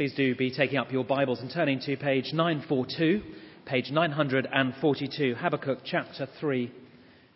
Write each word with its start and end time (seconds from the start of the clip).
Please 0.00 0.14
do 0.14 0.34
be 0.34 0.50
taking 0.50 0.78
up 0.78 0.90
your 0.90 1.04
Bibles 1.04 1.40
and 1.40 1.50
turning 1.52 1.78
to 1.80 1.94
page 1.94 2.32
942, 2.32 3.20
page 3.66 3.90
942, 3.90 5.34
Habakkuk 5.34 5.80
chapter 5.84 6.26
3. 6.40 6.72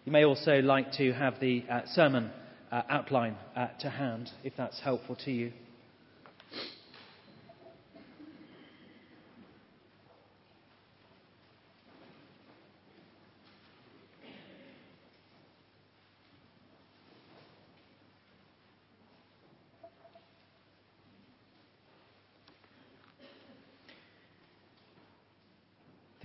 You 0.07 0.11
may 0.11 0.25
also 0.25 0.63
like 0.63 0.91
to 0.93 1.13
have 1.13 1.39
the 1.41 1.63
uh, 1.71 1.83
sermon 1.89 2.31
uh, 2.73 2.81
outline 2.89 3.37
uh, 3.55 3.67
to 3.81 3.91
hand 3.91 4.31
if 4.45 4.55
that's 4.57 4.81
helpful 4.81 5.15
to 5.27 5.31
you. 5.31 5.53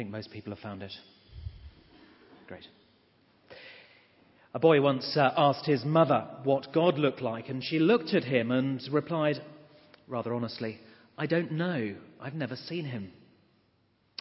Think 0.09 0.25
most 0.25 0.31
people 0.31 0.51
have 0.53 0.61
found 0.61 0.81
it. 0.81 0.91
Great. 2.47 2.65
A 4.53 4.59
boy 4.59 4.81
once 4.81 5.15
uh, 5.15 5.31
asked 5.37 5.65
his 5.65 5.85
mother 5.85 6.27
what 6.43 6.73
God 6.73 6.97
looked 6.97 7.21
like, 7.21 7.49
and 7.49 7.63
she 7.63 7.77
looked 7.77 8.13
at 8.15 8.23
him 8.23 8.51
and 8.51 8.81
replied, 8.91 9.35
rather 10.07 10.33
honestly, 10.33 10.79
I 11.17 11.27
don't 11.27 11.51
know. 11.51 11.95
I've 12.19 12.33
never 12.33 12.55
seen 12.55 12.85
him. 12.85 13.11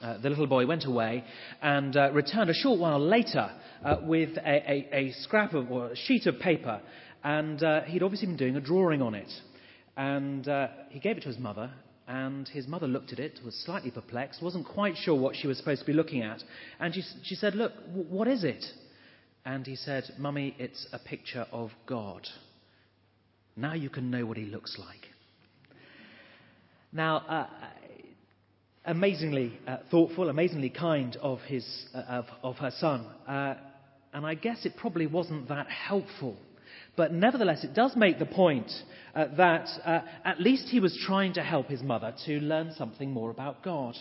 Uh, 0.02 0.18
the 0.18 0.28
little 0.28 0.46
boy 0.46 0.66
went 0.66 0.84
away 0.84 1.24
and 1.62 1.96
uh, 1.96 2.12
returned 2.12 2.50
a 2.50 2.54
short 2.54 2.78
while 2.78 3.00
later 3.00 3.50
uh, 3.84 3.96
with 4.02 4.36
a, 4.36 4.70
a, 4.70 4.88
a, 4.92 5.12
scrap 5.22 5.54
of 5.54 5.72
or 5.72 5.88
a 5.88 5.96
sheet 5.96 6.26
of 6.26 6.38
paper, 6.38 6.80
and 7.24 7.62
uh, 7.62 7.80
he'd 7.82 8.02
obviously 8.02 8.26
been 8.26 8.36
doing 8.36 8.56
a 8.56 8.60
drawing 8.60 9.02
on 9.02 9.14
it. 9.14 9.32
And 9.96 10.46
uh, 10.46 10.68
he 10.90 11.00
gave 11.00 11.16
it 11.16 11.22
to 11.22 11.28
his 11.28 11.38
mother, 11.38 11.72
and 12.08 12.48
his 12.48 12.66
mother 12.66 12.88
looked 12.88 13.12
at 13.12 13.18
it, 13.18 13.38
was 13.44 13.54
slightly 13.54 13.90
perplexed, 13.90 14.42
wasn't 14.42 14.66
quite 14.66 14.96
sure 14.96 15.14
what 15.14 15.36
she 15.36 15.46
was 15.46 15.58
supposed 15.58 15.80
to 15.80 15.86
be 15.86 15.92
looking 15.92 16.22
at. 16.22 16.42
And 16.80 16.94
she, 16.94 17.02
she 17.22 17.34
said, 17.34 17.54
Look, 17.54 17.76
w- 17.76 18.06
what 18.08 18.26
is 18.26 18.44
it? 18.44 18.64
And 19.44 19.66
he 19.66 19.76
said, 19.76 20.04
Mummy, 20.18 20.56
it's 20.58 20.86
a 20.92 20.98
picture 20.98 21.46
of 21.52 21.70
God. 21.86 22.26
Now 23.56 23.74
you 23.74 23.90
can 23.90 24.10
know 24.10 24.24
what 24.24 24.38
he 24.38 24.44
looks 24.44 24.78
like. 24.78 25.06
Now, 26.92 27.18
uh, 27.18 27.46
amazingly 28.86 29.58
uh, 29.66 29.78
thoughtful, 29.90 30.30
amazingly 30.30 30.70
kind 30.70 31.14
of, 31.20 31.40
his, 31.40 31.66
uh, 31.94 31.98
of, 32.08 32.24
of, 32.42 32.56
her 32.56 32.70
son. 32.78 33.04
Uh, 33.26 33.54
and 34.14 34.24
I 34.24 34.34
guess 34.34 34.64
it 34.64 34.76
probably 34.78 35.06
wasn't 35.06 35.48
that 35.48 35.68
helpful 35.68 36.38
but 36.98 37.12
nevertheless, 37.12 37.62
it 37.62 37.74
does 37.74 37.94
make 37.94 38.18
the 38.18 38.26
point 38.26 38.70
uh, 39.14 39.26
that 39.36 39.68
uh, 39.86 40.00
at 40.24 40.40
least 40.40 40.66
he 40.68 40.80
was 40.80 40.98
trying 41.06 41.32
to 41.34 41.44
help 41.44 41.68
his 41.68 41.80
mother 41.80 42.12
to 42.26 42.40
learn 42.40 42.74
something 42.76 43.12
more 43.12 43.30
about 43.30 43.62
God. 43.62 43.94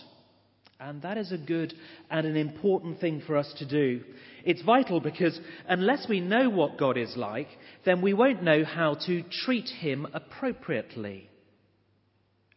And 0.80 1.00
that 1.02 1.16
is 1.16 1.30
a 1.30 1.38
good 1.38 1.74
and 2.10 2.26
an 2.26 2.36
important 2.36 2.98
thing 3.00 3.22
for 3.24 3.36
us 3.36 3.54
to 3.58 3.66
do. 3.68 4.02
It's 4.44 4.62
vital 4.62 5.00
because 5.00 5.38
unless 5.68 6.08
we 6.08 6.18
know 6.18 6.50
what 6.50 6.76
God 6.76 6.96
is 6.96 7.16
like, 7.16 7.46
then 7.84 8.02
we 8.02 8.14
won't 8.14 8.42
know 8.42 8.64
how 8.64 8.96
to 9.06 9.22
treat 9.44 9.68
him 9.68 10.08
appropriately. 10.12 11.30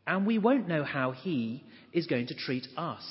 And 0.07 0.25
we 0.25 0.39
won't 0.39 0.67
know 0.67 0.83
how 0.83 1.11
he 1.11 1.63
is 1.93 2.07
going 2.07 2.27
to 2.27 2.35
treat 2.35 2.65
us. 2.75 3.03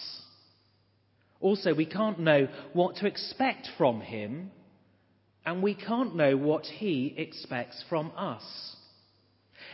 Also, 1.40 1.74
we 1.74 1.86
can't 1.86 2.18
know 2.18 2.48
what 2.72 2.96
to 2.96 3.06
expect 3.06 3.68
from 3.78 4.00
him 4.00 4.50
and 5.50 5.64
we 5.64 5.74
can't 5.74 6.14
know 6.14 6.36
what 6.36 6.64
He 6.64 7.12
expects 7.16 7.84
from 7.88 8.12
us. 8.16 8.76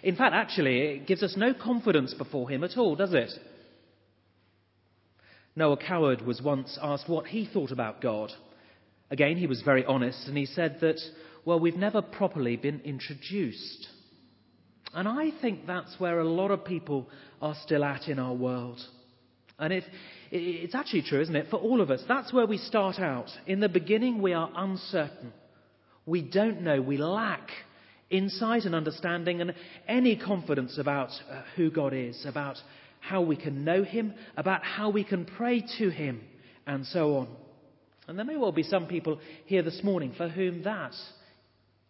In 0.03 0.17
fact, 0.17 0.35
actually, 0.35 0.81
it 0.81 1.07
gives 1.07 1.23
us 1.23 1.35
no 1.37 1.53
confidence 1.53 2.15
before 2.15 2.49
Him 2.51 2.65
at 2.65 2.79
all, 2.79 2.97
does 2.97 3.13
it? 3.13 3.31
Noël 5.55 5.79
Coward 5.79 6.23
was 6.23 6.41
once 6.41 6.79
asked 6.83 7.11
what 7.11 7.27
he 7.27 7.47
thought 7.47 7.73
about 7.73 8.01
God. 8.01 8.31
Again, 9.11 9.37
he 9.37 9.47
was 9.47 9.63
very 9.63 9.85
honest, 9.85 10.27
and 10.29 10.37
he 10.37 10.47
said 10.47 10.79
that, 10.81 10.99
well, 11.45 11.61
we've 11.61 11.77
never 11.77 12.01
properly 12.01 12.57
been 12.57 12.81
introduced. 12.85 13.89
And 14.95 15.07
I 15.07 15.31
think 15.43 15.67
that's 15.67 15.95
where 15.99 16.21
a 16.21 16.29
lot 16.29 16.51
of 16.51 16.65
people 16.65 17.09
are 17.41 17.55
still 17.63 17.85
at 17.85 18.09
in 18.09 18.19
our 18.19 18.35
world. 18.35 18.81
And 19.59 19.73
if, 19.73 19.85
it's 20.31 20.75
actually 20.75 21.03
true, 21.03 21.21
isn't 21.21 21.37
it? 21.37 21.49
For 21.51 21.57
all 21.57 21.81
of 21.81 21.91
us, 21.91 22.03
that's 22.09 22.33
where 22.33 22.47
we 22.47 22.59
start 22.59 22.99
out. 22.99 23.29
In 23.47 23.61
the 23.61 23.69
beginning, 23.69 24.21
we 24.21 24.33
are 24.33 24.51
uncertain. 24.55 25.33
We 26.07 26.23
don't 26.23 26.63
know. 26.63 26.81
We 26.81 26.97
lack 26.99 27.51
insight 28.09 28.63
and 28.65 28.75
understanding 28.75 29.41
and 29.41 29.55
any 29.89 30.17
confidence 30.17 30.79
about 30.79 31.11
uh, 31.31 31.43
who 31.57 31.71
God 31.71 31.93
is, 31.93 32.25
about 32.25 32.57
how 33.01 33.23
we 33.23 33.37
can 33.37 33.65
know 33.65 33.83
Him, 33.83 34.15
about 34.37 34.63
how 34.63 34.91
we 34.91 35.05
can 35.05 35.25
pray 35.25 35.65
to 35.79 35.91
Him, 35.91 36.21
and 36.67 36.87
so 36.87 37.17
on. 37.17 37.29
And 38.07 38.17
there 38.17 38.25
may 38.25 38.37
well 38.37 38.53
be 38.53 38.63
some 38.63 38.87
people 38.87 39.19
here 39.47 39.63
this 39.63 39.81
morning 39.83 40.15
for 40.17 40.29
whom 40.29 40.63
that 40.63 40.95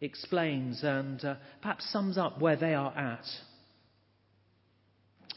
explains 0.01 0.83
and 0.83 1.23
uh, 1.25 1.35
perhaps 1.61 1.91
sums 1.93 2.17
up 2.19 2.41
where 2.41 2.57
they 2.57 2.75
are 2.75 2.97
at. 2.97 3.25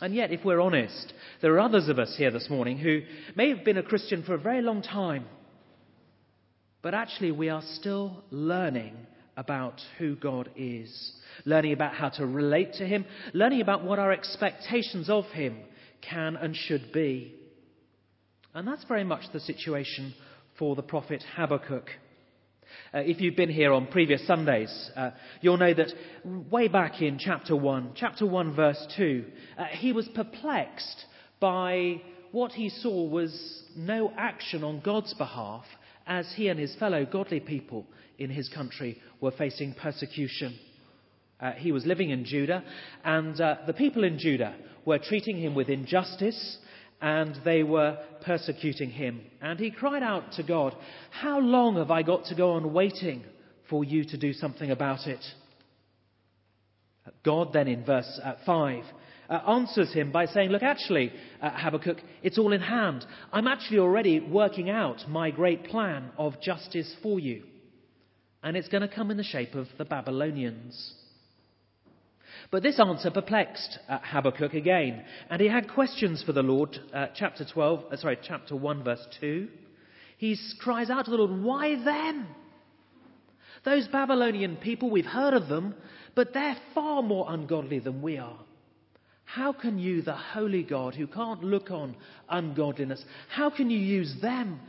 And 0.02 0.16
yet, 0.16 0.32
if 0.32 0.46
we're 0.46 0.62
honest, 0.62 1.14
there 1.42 1.54
are 1.54 1.60
others 1.60 1.90
of 1.90 2.00
us 2.00 2.16
here 2.18 2.32
this 2.32 2.50
morning 2.50 2.78
who 2.78 3.02
may 3.36 3.50
have 3.50 3.66
been 3.66 3.78
a 3.78 3.84
Christian 3.84 4.24
for 4.24 4.34
a 4.34 4.40
very 4.40 4.62
long 4.62 4.82
time 4.82 5.26
but 6.82 6.94
actually, 6.94 7.32
we 7.32 7.50
are 7.50 7.64
still 7.74 8.24
learning 8.32 8.96
about 9.36 9.82
who 9.98 10.16
God 10.16 10.50
is, 10.56 11.14
learning 11.46 11.74
about 11.74 11.94
how 11.94 12.10
to 12.10 12.26
relate 12.26 12.74
to 12.74 12.86
Him, 12.86 13.06
learning 13.34 13.62
about 13.62 13.84
what 13.84 14.00
our 14.00 14.12
expectations 14.12 15.10
of 15.10 15.26
Him 15.26 15.58
can 16.02 16.36
and 16.36 16.56
should 16.56 16.92
be. 16.94 17.34
And 18.54 18.68
that's 18.68 18.84
very 18.86 19.04
much 19.04 19.24
the 19.34 19.40
situation 19.40 20.14
for 20.58 20.76
the 20.76 20.82
prophet 20.82 21.24
Habakkuk. 21.36 21.90
Uh, 22.94 23.00
if 23.00 23.20
you've 23.20 23.36
been 23.36 23.50
here 23.50 23.74
on 23.74 23.88
previous 23.88 24.26
Sundays, 24.26 24.92
uh, 24.96 25.12
you'll 25.42 25.58
know 25.58 25.74
that 25.74 25.92
way 26.52 26.68
back 26.68 27.02
in 27.02 27.18
chapter 27.20 27.56
1, 27.56 27.92
chapter 27.96 28.26
1, 28.26 28.56
verse 28.56 28.88
2, 28.96 29.26
uh, 29.58 29.64
he 29.72 29.92
was 29.92 30.08
perplexed 30.10 31.06
by 31.40 32.02
what 32.32 32.52
he 32.52 32.70
saw 32.70 33.08
was 33.08 33.64
no 33.76 34.12
action 34.18 34.64
on 34.64 34.82
God's 34.82 35.14
behalf 35.16 35.66
as 36.10 36.28
he 36.36 36.48
and 36.50 36.60
his 36.60 36.76
fellow 36.76 37.06
godly 37.06 37.40
people 37.40 37.86
in 38.18 38.32
his 38.32 38.50
country 38.50 39.00
were 39.22 39.32
facing 39.32 39.74
persecution. 39.76 40.58
Uh, 41.40 41.52
he 41.52 41.72
was 41.72 41.86
living 41.86 42.10
in 42.10 42.26
Judah, 42.26 42.64
and 43.06 43.40
uh, 43.40 43.58
the 43.66 43.74
people 43.74 44.04
in 44.04 44.18
Judah 44.18 44.56
were 44.86 45.00
treating 45.00 45.38
him 45.38 45.54
with 45.54 45.70
injustice, 45.70 46.58
and 47.00 47.40
they 47.46 47.64
were 47.64 47.98
persecuting 48.26 48.90
him. 48.90 49.22
And 49.40 49.58
he 49.58 49.72
cried 49.72 50.04
out 50.04 50.34
to 50.34 50.44
God, 50.44 50.76
How 51.12 51.40
long 51.40 51.78
have 51.78 51.92
I 51.92 52.02
got 52.02 52.26
to 52.26 52.36
go 52.36 52.54
on 52.54 52.74
waiting 52.74 53.24
for 53.70 53.86
you 53.86 54.04
to 54.06 54.18
do 54.18 54.34
something 54.34 54.72
about 54.72 55.08
it? 55.08 55.24
God 57.24 57.54
then, 57.54 57.68
in 57.68 57.86
verse 57.86 58.20
uh, 58.22 58.34
5, 58.46 58.84
uh, 59.30 59.34
answers 59.48 59.94
him 59.94 60.12
by 60.12 60.26
saying, 60.26 60.50
Look, 60.50 60.64
actually, 60.64 61.12
uh, 61.42 61.52
Habakkuk, 61.52 61.98
it's 62.24 62.38
all 62.38 62.54
in 62.54 62.62
hand. 62.62 63.06
I'm 63.32 63.48
actually 63.48 63.80
already 63.80 64.20
working 64.20 64.70
out 64.70 65.08
my 65.08 65.32
great 65.32 65.66
plan 65.66 66.12
of 66.18 66.42
justice 66.42 66.96
for 67.04 67.20
you. 67.20 67.44
And 68.42 68.58
it's 68.58 68.70
going 68.70 68.88
to 68.88 68.94
come 68.94 69.12
in 69.12 69.18
the 69.18 69.24
shape 69.24 69.54
of 69.56 69.68
the 69.78 69.86
Babylonians. 69.86 70.94
But 72.52 72.64
this 72.64 72.80
answer 72.80 73.12
perplexed 73.12 73.80
uh, 73.88 74.00
Habakkuk 74.02 74.54
again, 74.54 75.04
and 75.30 75.42
he 75.42 75.48
had 75.48 75.70
questions 75.70 76.24
for 76.24 76.34
the 76.34 76.42
Lord. 76.42 76.78
Uh, 76.94 77.08
chapter 77.14 77.46
12, 77.46 77.84
uh, 77.92 77.98
sorry, 77.98 78.18
chapter 78.24 78.56
1, 78.56 78.84
verse 78.84 79.06
2. 79.20 79.48
He 80.18 80.38
cries 80.60 80.90
out 80.90 81.06
to 81.06 81.12
the 81.12 81.18
Lord, 81.18 81.44
Why 81.44 81.84
them? 81.84 82.28
Those 83.66 83.88
Babylonian 83.90 84.58
people, 84.58 84.90
we've 84.90 85.06
heard 85.06 85.34
of 85.34 85.48
them, 85.48 85.76
but 86.16 86.34
they're 86.34 86.58
far 86.74 87.04
more 87.04 87.26
ungodly 87.30 87.80
than 87.80 88.02
we 88.02 88.18
are. 88.18 88.40
How 89.34 89.54
can 89.54 89.78
you, 89.78 90.02
the 90.02 90.16
holy 90.16 90.64
God 90.64 90.96
who 90.96 91.06
can't 91.06 91.44
look 91.44 91.70
on 91.70 91.96
ungodliness, 92.30 93.04
how 93.30 93.52
can 93.52 93.70
you 93.70 93.78
use 93.78 94.16
them, 94.24 94.60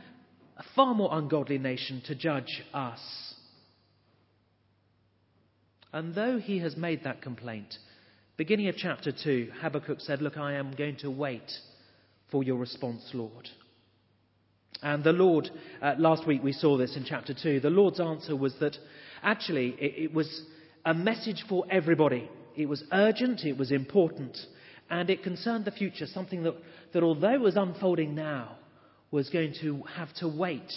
a 0.55 0.63
far 0.75 0.93
more 0.93 1.09
ungodly 1.11 1.57
nation, 1.57 2.03
to 2.05 2.13
judge 2.13 2.61
us? 2.71 2.99
And 5.91 6.13
though 6.13 6.37
he 6.37 6.59
has 6.59 6.77
made 6.77 7.03
that 7.05 7.23
complaint, 7.23 7.73
beginning 8.37 8.67
of 8.67 8.75
chapter 8.77 9.11
2, 9.11 9.49
Habakkuk 9.61 9.99
said, 9.99 10.21
Look, 10.21 10.37
I 10.37 10.53
am 10.53 10.75
going 10.75 10.97
to 10.97 11.09
wait 11.09 11.51
for 12.29 12.43
your 12.43 12.57
response, 12.57 13.09
Lord. 13.15 13.49
And 14.83 15.03
the 15.03 15.11
Lord, 15.11 15.49
uh, 15.81 15.95
last 15.97 16.27
week 16.27 16.43
we 16.43 16.53
saw 16.53 16.77
this 16.77 16.95
in 16.95 17.03
chapter 17.03 17.33
2, 17.33 17.61
the 17.61 17.71
Lord's 17.71 17.99
answer 17.99 18.35
was 18.35 18.53
that 18.59 18.77
actually 19.23 19.69
it, 19.79 20.03
it 20.03 20.13
was 20.13 20.43
a 20.85 20.93
message 20.93 21.45
for 21.49 21.65
everybody. 21.71 22.29
It 22.55 22.67
was 22.67 22.83
urgent, 22.91 23.43
it 23.45 23.57
was 23.57 23.71
important, 23.71 24.37
and 24.89 25.09
it 25.09 25.23
concerned 25.23 25.65
the 25.65 25.71
future, 25.71 26.05
something 26.07 26.43
that, 26.43 26.55
that 26.93 27.03
although 27.03 27.39
was 27.39 27.55
unfolding 27.55 28.15
now, 28.15 28.57
was 29.11 29.29
going 29.29 29.53
to 29.61 29.83
have 29.95 30.13
to 30.15 30.27
wait 30.27 30.71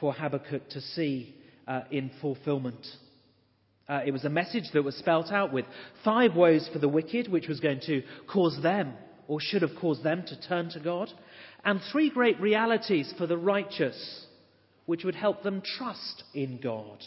for 0.00 0.12
Habakkuk 0.12 0.68
to 0.70 0.80
see 0.80 1.34
uh, 1.66 1.82
in 1.90 2.10
fulfillment. 2.20 2.86
Uh, 3.88 4.00
it 4.06 4.12
was 4.12 4.24
a 4.24 4.30
message 4.30 4.64
that 4.72 4.82
was 4.82 4.96
spelt 4.96 5.32
out 5.32 5.52
with 5.52 5.64
five 6.04 6.34
woes 6.34 6.68
for 6.72 6.78
the 6.78 6.88
wicked, 6.88 7.28
which 7.28 7.48
was 7.48 7.60
going 7.60 7.80
to 7.80 8.02
cause 8.26 8.58
them 8.62 8.94
or 9.26 9.40
should 9.40 9.62
have 9.62 9.74
caused 9.80 10.02
them 10.02 10.24
to 10.26 10.40
turn 10.48 10.70
to 10.70 10.80
God, 10.80 11.10
and 11.64 11.80
three 11.92 12.10
great 12.10 12.40
realities 12.40 13.12
for 13.18 13.26
the 13.26 13.36
righteous 13.36 14.26
which 14.86 15.04
would 15.04 15.14
help 15.14 15.42
them 15.42 15.62
trust 15.76 16.24
in 16.32 16.58
God. 16.62 16.98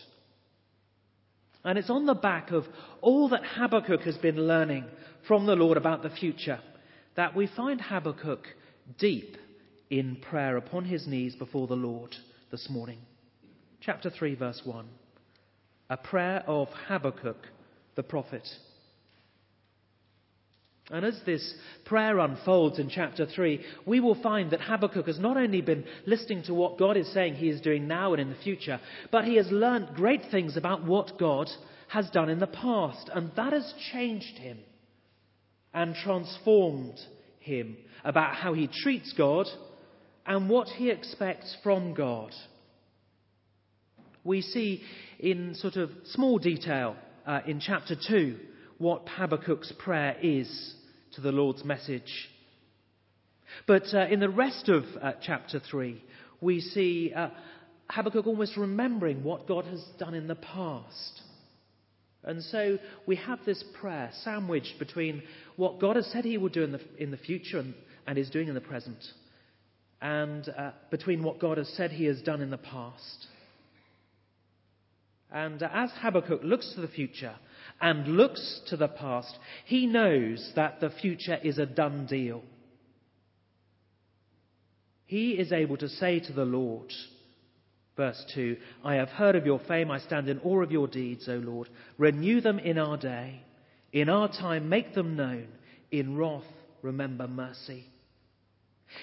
And 1.63 1.77
it's 1.77 1.89
on 1.89 2.05
the 2.05 2.15
back 2.15 2.51
of 2.51 2.65
all 3.01 3.29
that 3.29 3.45
Habakkuk 3.45 4.01
has 4.01 4.17
been 4.17 4.47
learning 4.47 4.85
from 5.27 5.45
the 5.45 5.55
Lord 5.55 5.77
about 5.77 6.01
the 6.01 6.09
future 6.09 6.59
that 7.15 7.35
we 7.35 7.47
find 7.47 7.79
Habakkuk 7.79 8.45
deep 8.97 9.37
in 9.89 10.15
prayer 10.15 10.57
upon 10.57 10.85
his 10.85 11.05
knees 11.05 11.35
before 11.35 11.67
the 11.67 11.75
Lord 11.75 12.15
this 12.49 12.69
morning. 12.69 12.99
Chapter 13.81 14.09
3, 14.09 14.35
verse 14.35 14.61
1. 14.63 14.85
A 15.89 15.97
prayer 15.97 16.43
of 16.47 16.69
Habakkuk 16.87 17.37
the 17.95 18.03
prophet. 18.03 18.47
And 20.91 21.05
as 21.05 21.19
this 21.25 21.53
prayer 21.85 22.19
unfolds 22.19 22.77
in 22.77 22.89
chapter 22.89 23.25
3, 23.25 23.63
we 23.85 24.01
will 24.01 24.21
find 24.21 24.51
that 24.51 24.61
Habakkuk 24.61 25.07
has 25.07 25.19
not 25.19 25.37
only 25.37 25.61
been 25.61 25.85
listening 26.05 26.43
to 26.43 26.53
what 26.53 26.77
God 26.77 26.97
is 26.97 27.11
saying 27.13 27.35
he 27.35 27.49
is 27.49 27.61
doing 27.61 27.87
now 27.87 28.13
and 28.13 28.21
in 28.21 28.29
the 28.29 28.43
future, 28.43 28.79
but 29.09 29.23
he 29.23 29.37
has 29.37 29.49
learned 29.51 29.95
great 29.95 30.23
things 30.29 30.57
about 30.57 30.85
what 30.85 31.17
God 31.17 31.49
has 31.87 32.09
done 32.09 32.29
in 32.29 32.39
the 32.39 32.47
past. 32.47 33.09
And 33.13 33.31
that 33.37 33.53
has 33.53 33.73
changed 33.93 34.37
him 34.37 34.57
and 35.73 35.95
transformed 35.95 36.99
him 37.39 37.77
about 38.03 38.35
how 38.35 38.53
he 38.53 38.67
treats 38.67 39.13
God 39.17 39.47
and 40.25 40.49
what 40.49 40.67
he 40.67 40.89
expects 40.89 41.55
from 41.63 41.93
God. 41.93 42.33
We 44.25 44.41
see 44.41 44.83
in 45.19 45.55
sort 45.55 45.77
of 45.77 45.89
small 46.05 46.37
detail 46.37 46.97
uh, 47.25 47.39
in 47.47 47.61
chapter 47.61 47.95
2 48.09 48.37
what 48.77 49.07
Habakkuk's 49.07 49.71
prayer 49.79 50.17
is 50.21 50.75
to 51.13 51.21
the 51.21 51.31
Lord's 51.31 51.63
message. 51.63 52.29
But 53.67 53.93
uh, 53.93 54.07
in 54.07 54.19
the 54.19 54.29
rest 54.29 54.69
of 54.69 54.83
uh, 55.01 55.13
chapter 55.21 55.59
3, 55.59 56.01
we 56.39 56.61
see 56.61 57.13
uh, 57.15 57.29
Habakkuk 57.89 58.25
almost 58.25 58.57
remembering 58.57 59.23
what 59.23 59.47
God 59.47 59.65
has 59.65 59.83
done 59.99 60.13
in 60.13 60.27
the 60.27 60.35
past. 60.35 61.21
And 62.23 62.43
so 62.43 62.77
we 63.05 63.15
have 63.17 63.39
this 63.45 63.63
prayer 63.79 64.11
sandwiched 64.23 64.77
between 64.79 65.23
what 65.55 65.79
God 65.79 65.95
has 65.95 66.05
said 66.07 66.23
he 66.23 66.37
will 66.37 66.49
do 66.49 66.63
in 66.63 66.71
the, 66.71 66.81
in 66.97 67.11
the 67.11 67.17
future 67.17 67.59
and, 67.59 67.73
and 68.07 68.17
is 68.17 68.29
doing 68.29 68.47
in 68.47 68.53
the 68.53 68.61
present, 68.61 69.03
and 70.01 70.47
uh, 70.49 70.71
between 70.91 71.23
what 71.23 71.39
God 71.39 71.57
has 71.57 71.69
said 71.75 71.91
he 71.91 72.05
has 72.05 72.21
done 72.21 72.41
in 72.41 72.51
the 72.51 72.57
past. 72.57 73.27
And 75.31 75.63
uh, 75.63 75.69
as 75.73 75.89
Habakkuk 75.99 76.41
looks 76.43 76.73
to 76.75 76.81
the 76.81 76.87
future, 76.87 77.35
and 77.81 78.07
looks 78.07 78.61
to 78.67 78.77
the 78.77 78.87
past, 78.87 79.37
he 79.65 79.85
knows 79.85 80.51
that 80.55 80.79
the 80.79 80.89
future 80.89 81.39
is 81.43 81.57
a 81.57 81.65
done 81.65 82.05
deal. 82.05 82.43
He 85.05 85.31
is 85.31 85.51
able 85.51 85.77
to 85.77 85.89
say 85.89 86.19
to 86.21 86.33
the 86.33 86.45
Lord, 86.45 86.91
verse 87.97 88.23
2, 88.33 88.55
I 88.83 88.95
have 88.95 89.09
heard 89.09 89.35
of 89.35 89.45
your 89.45 89.59
fame, 89.67 89.91
I 89.91 89.99
stand 89.99 90.29
in 90.29 90.39
awe 90.39 90.61
of 90.61 90.71
your 90.71 90.87
deeds, 90.87 91.27
O 91.27 91.35
Lord. 91.35 91.69
Renew 91.97 92.39
them 92.39 92.59
in 92.59 92.77
our 92.77 92.97
day. 92.97 93.41
In 93.91 94.07
our 94.07 94.29
time, 94.29 94.69
make 94.69 94.93
them 94.93 95.17
known. 95.17 95.47
In 95.91 96.15
wrath, 96.15 96.45
remember 96.81 97.27
mercy. 97.27 97.85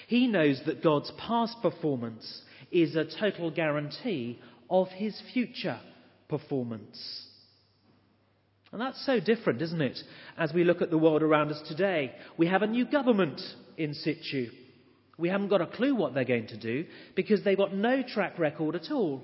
He 0.07 0.27
knows 0.27 0.61
that 0.65 0.83
God's 0.83 1.11
past 1.17 1.57
performance 1.61 2.41
is 2.71 2.95
a 2.95 3.05
total 3.05 3.51
guarantee 3.51 4.39
of 4.69 4.87
his 4.89 5.19
future 5.33 5.79
performance. 6.27 7.27
And 8.71 8.79
that's 8.79 9.03
so 9.05 9.19
different, 9.19 9.61
isn't 9.61 9.81
it? 9.81 9.97
As 10.37 10.53
we 10.53 10.63
look 10.63 10.81
at 10.81 10.91
the 10.91 10.97
world 10.97 11.23
around 11.23 11.51
us 11.51 11.61
today, 11.67 12.13
we 12.37 12.47
have 12.47 12.61
a 12.61 12.67
new 12.67 12.85
government 12.85 13.41
in 13.77 13.93
situ. 13.93 14.51
We 15.17 15.29
haven't 15.29 15.49
got 15.49 15.61
a 15.61 15.67
clue 15.67 15.95
what 15.95 16.13
they're 16.13 16.23
going 16.23 16.47
to 16.47 16.57
do 16.57 16.85
because 17.15 17.43
they've 17.43 17.57
got 17.57 17.73
no 17.73 18.03
track 18.03 18.37
record 18.37 18.75
at 18.75 18.91
all. 18.91 19.23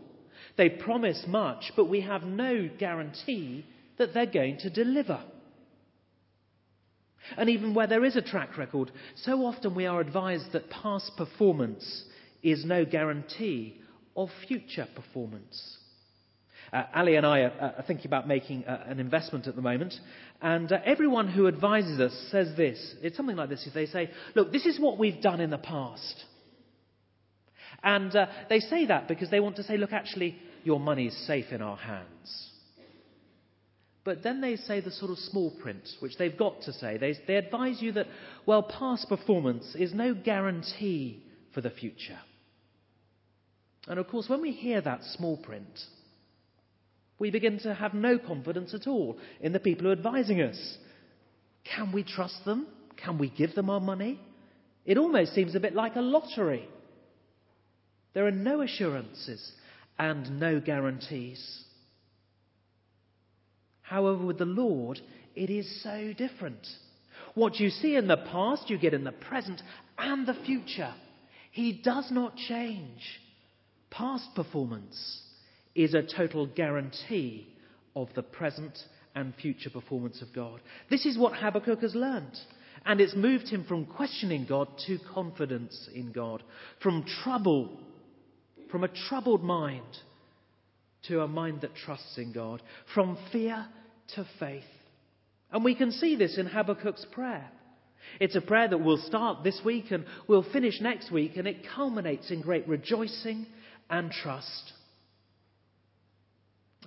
They 0.57 0.69
promise 0.69 1.23
much, 1.27 1.71
but 1.75 1.89
we 1.89 2.01
have 2.01 2.23
no 2.23 2.69
guarantee 2.79 3.65
that 3.97 4.13
they're 4.13 4.25
going 4.25 4.57
to 4.59 4.69
deliver. 4.69 5.21
And 7.37 7.49
even 7.49 7.73
where 7.73 7.87
there 7.87 8.05
is 8.05 8.15
a 8.15 8.21
track 8.21 8.57
record, 8.57 8.91
so 9.15 9.45
often 9.45 9.75
we 9.75 9.85
are 9.85 10.01
advised 10.01 10.51
that 10.53 10.69
past 10.69 11.11
performance 11.17 12.03
is 12.43 12.65
no 12.65 12.85
guarantee 12.85 13.81
of 14.15 14.29
future 14.47 14.87
performance. 14.95 15.77
Uh, 16.73 16.83
Ali 16.93 17.15
and 17.15 17.25
I 17.25 17.41
are, 17.41 17.73
are 17.77 17.83
thinking 17.85 18.07
about 18.07 18.27
making 18.27 18.65
uh, 18.65 18.83
an 18.87 18.99
investment 18.99 19.47
at 19.47 19.55
the 19.55 19.61
moment, 19.61 19.93
and 20.41 20.71
uh, 20.71 20.79
everyone 20.85 21.27
who 21.27 21.47
advises 21.47 21.99
us 21.99 22.27
says 22.31 22.55
this. 22.57 22.95
It's 23.01 23.17
something 23.17 23.35
like 23.35 23.49
this. 23.49 23.67
They 23.73 23.85
say, 23.85 24.09
"Look, 24.35 24.51
this 24.51 24.65
is 24.65 24.79
what 24.79 24.97
we've 24.97 25.21
done 25.21 25.41
in 25.41 25.49
the 25.49 25.57
past," 25.57 26.23
and 27.83 28.15
uh, 28.15 28.27
they 28.49 28.59
say 28.59 28.87
that 28.87 29.07
because 29.07 29.29
they 29.29 29.39
want 29.39 29.57
to 29.57 29.63
say, 29.63 29.77
"Look, 29.77 29.93
actually, 29.93 30.37
your 30.63 30.79
money 30.79 31.07
is 31.07 31.27
safe 31.27 31.51
in 31.51 31.61
our 31.61 31.77
hands." 31.77 32.51
But 34.05 34.21
then 34.21 34.39
they 34.39 34.55
say 34.55 34.81
the 34.81 34.91
sort 34.91 35.09
of 35.09 35.17
small 35.17 35.51
print, 35.61 35.89
which 35.99 36.15
they've 36.17 36.37
got 36.37 36.61
to 36.61 36.73
say. 36.73 36.97
They, 36.97 37.15
they 37.27 37.37
advise 37.37 37.81
you 37.81 37.91
that, 37.93 38.05
well, 38.45 38.61
past 38.61 39.09
performance 39.09 39.75
is 39.75 39.95
no 39.95 40.13
guarantee 40.13 41.23
for 41.55 41.61
the 41.61 41.71
future. 41.71 42.19
And 43.87 43.99
of 43.99 44.07
course, 44.07 44.29
when 44.29 44.41
we 44.41 44.51
hear 44.51 44.79
that 44.81 45.03
small 45.03 45.37
print, 45.37 45.79
we 47.17 47.31
begin 47.31 47.59
to 47.59 47.73
have 47.73 47.93
no 47.93 48.19
confidence 48.19 48.73
at 48.73 48.87
all 48.87 49.17
in 49.39 49.53
the 49.53 49.59
people 49.59 49.85
who 49.85 49.89
are 49.89 49.93
advising 49.93 50.41
us. 50.41 50.77
Can 51.63 51.91
we 51.91 52.03
trust 52.03 52.43
them? 52.45 52.67
Can 52.97 53.17
we 53.17 53.29
give 53.29 53.55
them 53.55 53.69
our 53.69 53.79
money? 53.79 54.19
It 54.85 54.97
almost 54.97 55.33
seems 55.33 55.55
a 55.55 55.59
bit 55.59 55.73
like 55.73 55.95
a 55.95 56.01
lottery. 56.01 56.67
There 58.13 58.27
are 58.27 58.31
no 58.31 58.61
assurances 58.61 59.51
and 59.97 60.39
no 60.39 60.59
guarantees. 60.59 61.63
However, 63.81 64.25
with 64.25 64.37
the 64.37 64.45
Lord, 64.45 64.99
it 65.35 65.49
is 65.49 65.83
so 65.83 66.13
different. 66.17 66.65
What 67.33 67.59
you 67.59 67.69
see 67.69 67.95
in 67.95 68.07
the 68.07 68.17
past, 68.17 68.69
you 68.69 68.77
get 68.77 68.93
in 68.93 69.03
the 69.03 69.11
present 69.11 69.61
and 69.97 70.25
the 70.25 70.33
future. 70.45 70.93
He 71.51 71.73
does 71.83 72.09
not 72.11 72.35
change. 72.35 73.01
Past 73.89 74.35
performance 74.35 75.24
is 75.75 75.93
a 75.93 76.03
total 76.03 76.47
guarantee 76.47 77.47
of 77.95 78.07
the 78.15 78.23
present 78.23 78.77
and 79.13 79.33
future 79.35 79.69
performance 79.69 80.21
of 80.21 80.33
God. 80.33 80.59
This 80.89 81.05
is 81.05 81.17
what 81.17 81.35
Habakkuk 81.35 81.81
has 81.81 81.95
learned. 81.95 82.37
And 82.85 83.01
it's 83.01 83.15
moved 83.15 83.47
him 83.47 83.65
from 83.65 83.85
questioning 83.85 84.45
God 84.47 84.67
to 84.87 84.99
confidence 85.13 85.89
in 85.93 86.11
God, 86.11 86.43
from 86.83 87.03
trouble, 87.23 87.79
from 88.69 88.83
a 88.83 88.89
troubled 89.09 89.43
mind 89.43 89.83
to 91.07 91.21
a 91.21 91.27
mind 91.27 91.61
that 91.61 91.75
trusts 91.75 92.17
in 92.17 92.31
God, 92.31 92.61
from 92.93 93.17
fear 93.31 93.65
to 94.15 94.27
faith. 94.39 94.63
And 95.51 95.63
we 95.63 95.75
can 95.75 95.91
see 95.91 96.15
this 96.15 96.37
in 96.37 96.47
Habakkuk's 96.47 97.05
prayer. 97.11 97.49
It's 98.19 98.35
a 98.35 98.41
prayer 98.41 98.67
that 98.67 98.83
will 98.83 98.97
start 98.97 99.43
this 99.43 99.59
week 99.65 99.91
and 99.91 100.05
will 100.27 100.45
finish 100.53 100.79
next 100.81 101.11
week, 101.11 101.37
and 101.37 101.47
it 101.47 101.65
culminates 101.75 102.29
in 102.29 102.41
great 102.41 102.67
rejoicing 102.67 103.47
and 103.89 104.11
trust. 104.11 104.73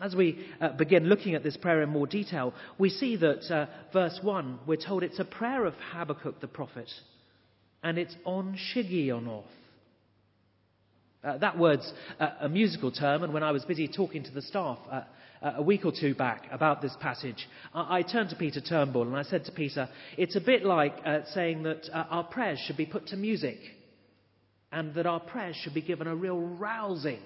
As 0.01 0.15
we 0.15 0.39
uh, 0.61 0.71
begin 0.71 1.07
looking 1.09 1.35
at 1.35 1.43
this 1.43 1.57
prayer 1.57 1.83
in 1.83 1.89
more 1.89 2.07
detail, 2.07 2.55
we 2.79 2.89
see 2.89 3.17
that 3.17 3.51
uh, 3.51 3.67
verse 3.93 4.19
1, 4.23 4.61
we're 4.67 4.77
told 4.77 5.03
it's 5.03 5.19
a 5.19 5.25
prayer 5.25 5.65
of 5.67 5.75
Habakkuk 5.93 6.41
the 6.41 6.47
prophet, 6.47 6.91
and 7.83 7.99
it's 7.99 8.15
on 8.25 8.57
Shigionoth. 8.75 9.45
Uh, 11.25 11.39
that 11.39 11.59
word's 11.59 11.93
uh, 12.21 12.31
a 12.41 12.49
musical 12.49 12.93
term, 12.93 13.25
and 13.25 13.33
when 13.33 13.43
I 13.43 13.51
was 13.51 13.65
busy 13.65 13.89
talking 13.89 14.23
to 14.23 14.31
the 14.31 14.43
staff 14.43 14.79
uh, 14.89 15.03
uh, 15.43 15.55
a 15.57 15.63
week 15.63 15.85
or 15.85 15.93
two 15.93 16.15
back 16.15 16.45
about 16.53 16.81
this 16.81 16.97
passage, 17.01 17.49
I, 17.75 17.99
I, 17.99 18.03
turned 18.03 18.31
to 18.31 18.37
Peter 18.37 18.61
Turnbull 18.61 19.03
and 19.03 19.17
I 19.17 19.25
said 19.25 19.45
to 19.47 19.53
Peter, 19.53 19.89
it's 20.17 20.37
a 20.37 20.41
bit 20.41 20.65
like 20.65 20.95
saying 21.35 21.65
that 21.65 21.89
our 21.93 22.23
prayers 22.23 22.61
should 22.65 22.77
be 22.77 22.87
put 22.87 23.09
to 23.09 23.17
music, 23.17 23.59
and 24.71 24.95
that 24.95 25.07
our 25.07 25.21
prayers 25.21 25.57
should 25.57 25.75
be 25.75 25.83
given 25.83 26.07
a 26.07 26.15
real 26.15 26.39
rousing 26.39 27.21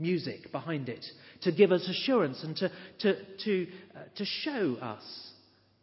music 0.00 0.50
behind 0.50 0.88
it 0.88 1.04
to 1.42 1.52
give 1.52 1.72
us 1.72 1.86
assurance 1.88 2.42
and 2.42 2.56
to, 2.56 2.70
to, 3.00 3.14
to, 3.44 3.66
uh, 3.94 3.98
to 4.16 4.24
show 4.24 4.76
us 4.80 5.30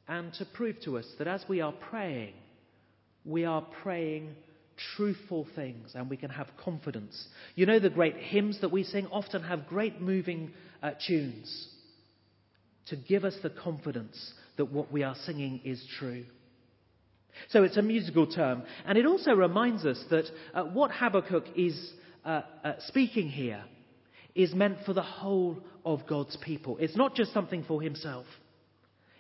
and 0.07 0.33
to 0.33 0.45
prove 0.45 0.75
to 0.81 0.97
us 0.97 1.05
that 1.19 1.27
as 1.27 1.43
we 1.47 1.61
are 1.61 1.73
praying, 1.89 2.33
we 3.25 3.45
are 3.45 3.65
praying 3.83 4.35
truthful 4.95 5.47
things 5.55 5.91
and 5.95 6.09
we 6.09 6.17
can 6.17 6.29
have 6.29 6.47
confidence. 6.63 7.27
You 7.55 7.65
know, 7.65 7.79
the 7.79 7.89
great 7.89 8.15
hymns 8.15 8.61
that 8.61 8.71
we 8.71 8.83
sing 8.83 9.07
often 9.07 9.43
have 9.43 9.67
great 9.67 10.01
moving 10.01 10.51
uh, 10.81 10.91
tunes 11.07 11.67
to 12.87 12.95
give 12.95 13.25
us 13.25 13.35
the 13.43 13.49
confidence 13.49 14.33
that 14.57 14.71
what 14.71 14.91
we 14.91 15.03
are 15.03 15.15
singing 15.25 15.61
is 15.65 15.83
true. 15.99 16.25
So 17.49 17.63
it's 17.63 17.77
a 17.77 17.81
musical 17.81 18.27
term. 18.27 18.63
And 18.85 18.97
it 18.97 19.05
also 19.05 19.33
reminds 19.33 19.85
us 19.85 20.03
that 20.09 20.25
uh, 20.53 20.63
what 20.63 20.91
Habakkuk 20.91 21.45
is 21.55 21.91
uh, 22.25 22.41
uh 22.63 22.73
speaking 22.79 23.29
here 23.29 23.63
is 24.37 24.53
meant 24.53 24.77
for 24.85 24.93
the 24.93 25.01
whole 25.01 25.57
of 25.83 26.05
God's 26.07 26.37
people. 26.37 26.77
It's 26.79 26.95
not 26.95 27.15
just 27.15 27.33
something 27.33 27.63
for 27.67 27.81
himself, 27.81 28.25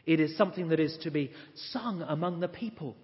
it 0.05 0.21
is 0.21 0.37
something 0.37 0.69
that 0.69 0.79
is 0.79 0.97
to 1.01 1.11
be 1.11 1.31
sung 1.71 2.01
among 2.07 2.39
the 2.39 2.47
people. 2.47 2.95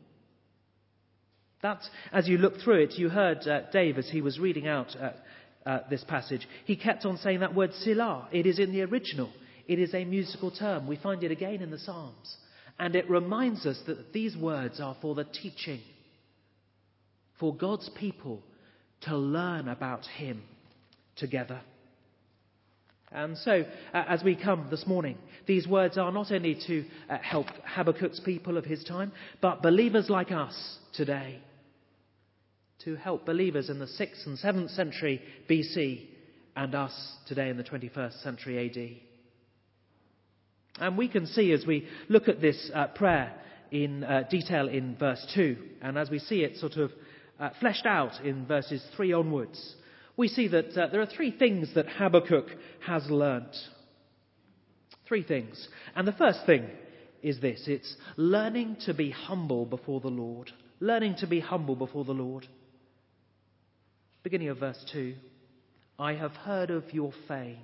That, 1.63 1.82
as 2.12 2.27
you 2.27 2.38
look 2.38 2.60
through 2.60 2.84
it, 2.84 2.93
you 2.93 3.10
heard 3.10 3.48
uh, 3.48 3.62
Dave 3.72 3.98
as 3.98 4.10
he 4.10 4.22
was 4.22 4.38
reading 4.38 4.67
out 4.67 4.96
uh, 4.98 5.12
uh, 5.65 5.79
this 5.89 6.03
passage. 6.03 6.48
He 6.65 6.75
kept 6.75 7.05
on 7.05 7.17
saying 7.17 7.39
that 7.39 7.55
word 7.55 7.74
Selah. 7.74 8.27
It 8.34 8.46
is 8.46 8.60
in 8.60 8.74
the 8.74 8.82
original. 8.82 9.32
It 9.65 9.79
is 9.79 9.93
a 9.93 10.03
musical 10.03 10.51
term. 10.51 10.88
We 10.88 10.98
find 10.98 11.24
it 11.24 11.32
again 11.32 11.62
in 11.62 11.72
the 11.72 11.79
Psalms. 11.79 12.36
And 12.77 12.96
it 12.98 13.10
reminds 13.10 13.65
us 13.65 13.79
that 13.88 14.12
these 14.12 14.36
words 14.36 14.82
are 14.82 14.98
for 15.01 15.15
the 15.15 15.24
teaching, 15.24 15.79
for 17.39 17.55
God's 17.55 17.89
people 17.98 18.43
to 19.03 19.15
learn 19.15 19.70
about 19.70 20.05
Him 20.05 20.43
together. 21.15 21.62
And 23.13 23.38
so, 23.38 23.63
uh, 23.93 24.03
as 24.08 24.24
we 24.24 24.36
come 24.36 24.67
this 24.72 24.88
morning, 24.88 25.17
these 25.46 25.67
words 25.67 25.98
are 26.00 26.12
not 26.12 26.32
only 26.32 26.55
to 26.67 26.86
uh, 27.10 27.17
help 27.22 27.46
Habakkuk's 27.63 28.20
people 28.20 28.58
of 28.58 28.65
his 28.65 28.84
time, 28.84 29.12
but 29.39 29.62
believers 29.62 30.10
like 30.10 30.32
us 30.32 30.77
today 30.93 31.39
to 32.84 32.96
help 32.96 33.25
believers 33.25 33.70
in 33.70 33.79
the 33.79 33.86
6th 33.86 34.25
and 34.25 34.38
7th 34.38 34.75
century 34.75 35.22
BC 35.50 36.08
and 36.55 36.74
us 36.74 36.93
today 37.27 37.50
in 37.50 37.58
the 37.58 37.63
21st 37.63 38.24
century 38.24 38.67
AD. 40.79 40.84
And 40.84 40.98
we 40.98 41.08
can 41.08 41.27
see 41.27 41.51
as 41.51 41.65
we 41.65 41.88
look 42.10 42.27
at 42.27 42.41
this 42.41 42.72
uh, 42.74 42.88
prayer 42.88 43.34
in 43.72 44.03
uh, 44.03 44.24
detail 44.29 44.67
in 44.67 44.96
verse 44.98 45.24
2, 45.36 45.55
and 45.82 45.98
as 45.98 46.10
we 46.10 46.20
see 46.20 46.43
it 46.43 46.58
sort 46.58 46.77
of 46.77 46.91
uh, 47.39 47.50
fleshed 47.60 47.86
out 47.86 48.24
in 48.24 48.46
verses 48.46 48.84
3 48.96 49.13
onwards, 49.13 49.75
we 50.15 50.27
see 50.27 50.48
that 50.50 50.77
uh, 50.77 50.88
there 50.88 51.01
are 51.01 51.08
three 51.08 51.32
things 51.32 51.74
that 51.75 51.88
Habakkuk 51.88 52.48
has 52.86 53.03
learnt. 53.10 53.55
Three 55.08 55.24
things. 55.24 55.67
And 55.96 56.08
the 56.08 56.13
first 56.13 56.46
thing 56.46 56.67
is 57.22 57.39
this 57.39 57.63
it's 57.67 57.96
learning 58.17 58.77
to 58.86 58.93
be 58.93 59.10
humble 59.10 59.65
before 59.65 60.01
the 60.01 60.10
Lord. 60.10 60.51
Learning 60.79 61.15
to 61.20 61.27
be 61.27 61.39
humble 61.39 61.75
before 61.75 62.05
the 62.05 62.12
Lord. 62.12 62.48
Beginning 64.24 64.50
of 64.50 64.60
verse 64.60 64.84
2 64.91 65.15
I 65.98 66.13
have 66.13 66.32
heard 66.32 66.70
of 66.70 66.93
your 66.93 67.12
fame. 67.27 67.58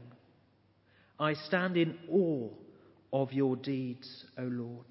I 1.20 1.34
stand 1.34 1.78
in 1.78 1.98
awe 2.10 2.50
of 3.12 3.34
your 3.34 3.56
deeds, 3.56 4.26
O 4.38 4.44
Lord. 4.44 4.86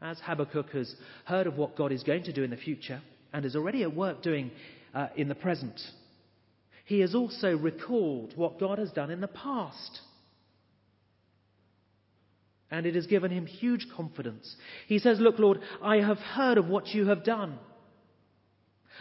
As 0.00 0.18
Habakkuk 0.20 0.70
has 0.70 0.92
heard 1.26 1.46
of 1.46 1.56
what 1.56 1.76
God 1.76 1.92
is 1.92 2.02
going 2.02 2.24
to 2.24 2.32
do 2.32 2.42
in 2.42 2.50
the 2.50 2.56
future 2.56 3.00
and 3.32 3.44
is 3.44 3.54
already 3.54 3.84
at 3.84 3.94
work 3.94 4.22
doing 4.22 4.50
uh, 4.94 5.08
in 5.16 5.28
the 5.28 5.34
present, 5.34 5.80
he 6.84 7.00
has 7.00 7.14
also 7.14 7.56
recalled 7.56 8.36
what 8.36 8.60
God 8.60 8.78
has 8.78 8.90
done 8.90 9.10
in 9.10 9.20
the 9.20 9.28
past. 9.28 10.00
And 12.70 12.86
it 12.86 12.94
has 12.94 13.06
given 13.06 13.30
him 13.30 13.46
huge 13.46 13.86
confidence. 13.94 14.56
He 14.86 14.98
says, 14.98 15.20
Look, 15.20 15.38
Lord, 15.38 15.60
I 15.82 15.96
have 15.96 16.18
heard 16.18 16.58
of 16.58 16.66
what 16.66 16.88
you 16.88 17.08
have 17.08 17.24
done. 17.24 17.58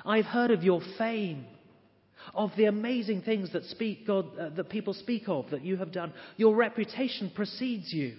I've 0.06 0.26
heard 0.26 0.52
of 0.52 0.64
your 0.64 0.82
fame, 0.98 1.46
of 2.34 2.52
the 2.58 2.66
amazing 2.66 3.22
things 3.22 3.52
that, 3.54 3.64
speak 3.66 4.06
God, 4.06 4.38
uh, 4.38 4.50
that 4.50 4.70
people 4.70 4.94
speak 4.94 5.24
of 5.28 5.50
that 5.52 5.64
you 5.64 5.78
have 5.78 5.92
done. 5.92 6.14
Your 6.38 6.56
reputation 6.56 7.32
precedes 7.34 7.92
you. 7.94 8.16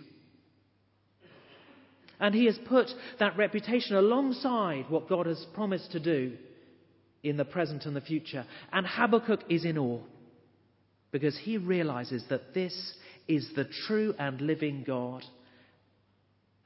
And 2.18 2.34
he 2.34 2.46
has 2.46 2.58
put 2.68 2.88
that 3.18 3.36
reputation 3.36 3.96
alongside 3.96 4.86
what 4.88 5.08
God 5.08 5.26
has 5.26 5.44
promised 5.54 5.92
to 5.92 6.00
do 6.00 6.36
in 7.22 7.36
the 7.36 7.44
present 7.44 7.86
and 7.86 7.94
the 7.94 8.00
future. 8.00 8.44
And 8.72 8.86
Habakkuk 8.86 9.44
is 9.48 9.64
in 9.64 9.78
awe 9.78 10.00
because 11.10 11.38
he 11.38 11.58
realizes 11.58 12.24
that 12.30 12.54
this 12.54 12.74
is 13.28 13.50
the 13.54 13.66
true 13.86 14.14
and 14.18 14.40
living 14.40 14.84
God. 14.86 15.22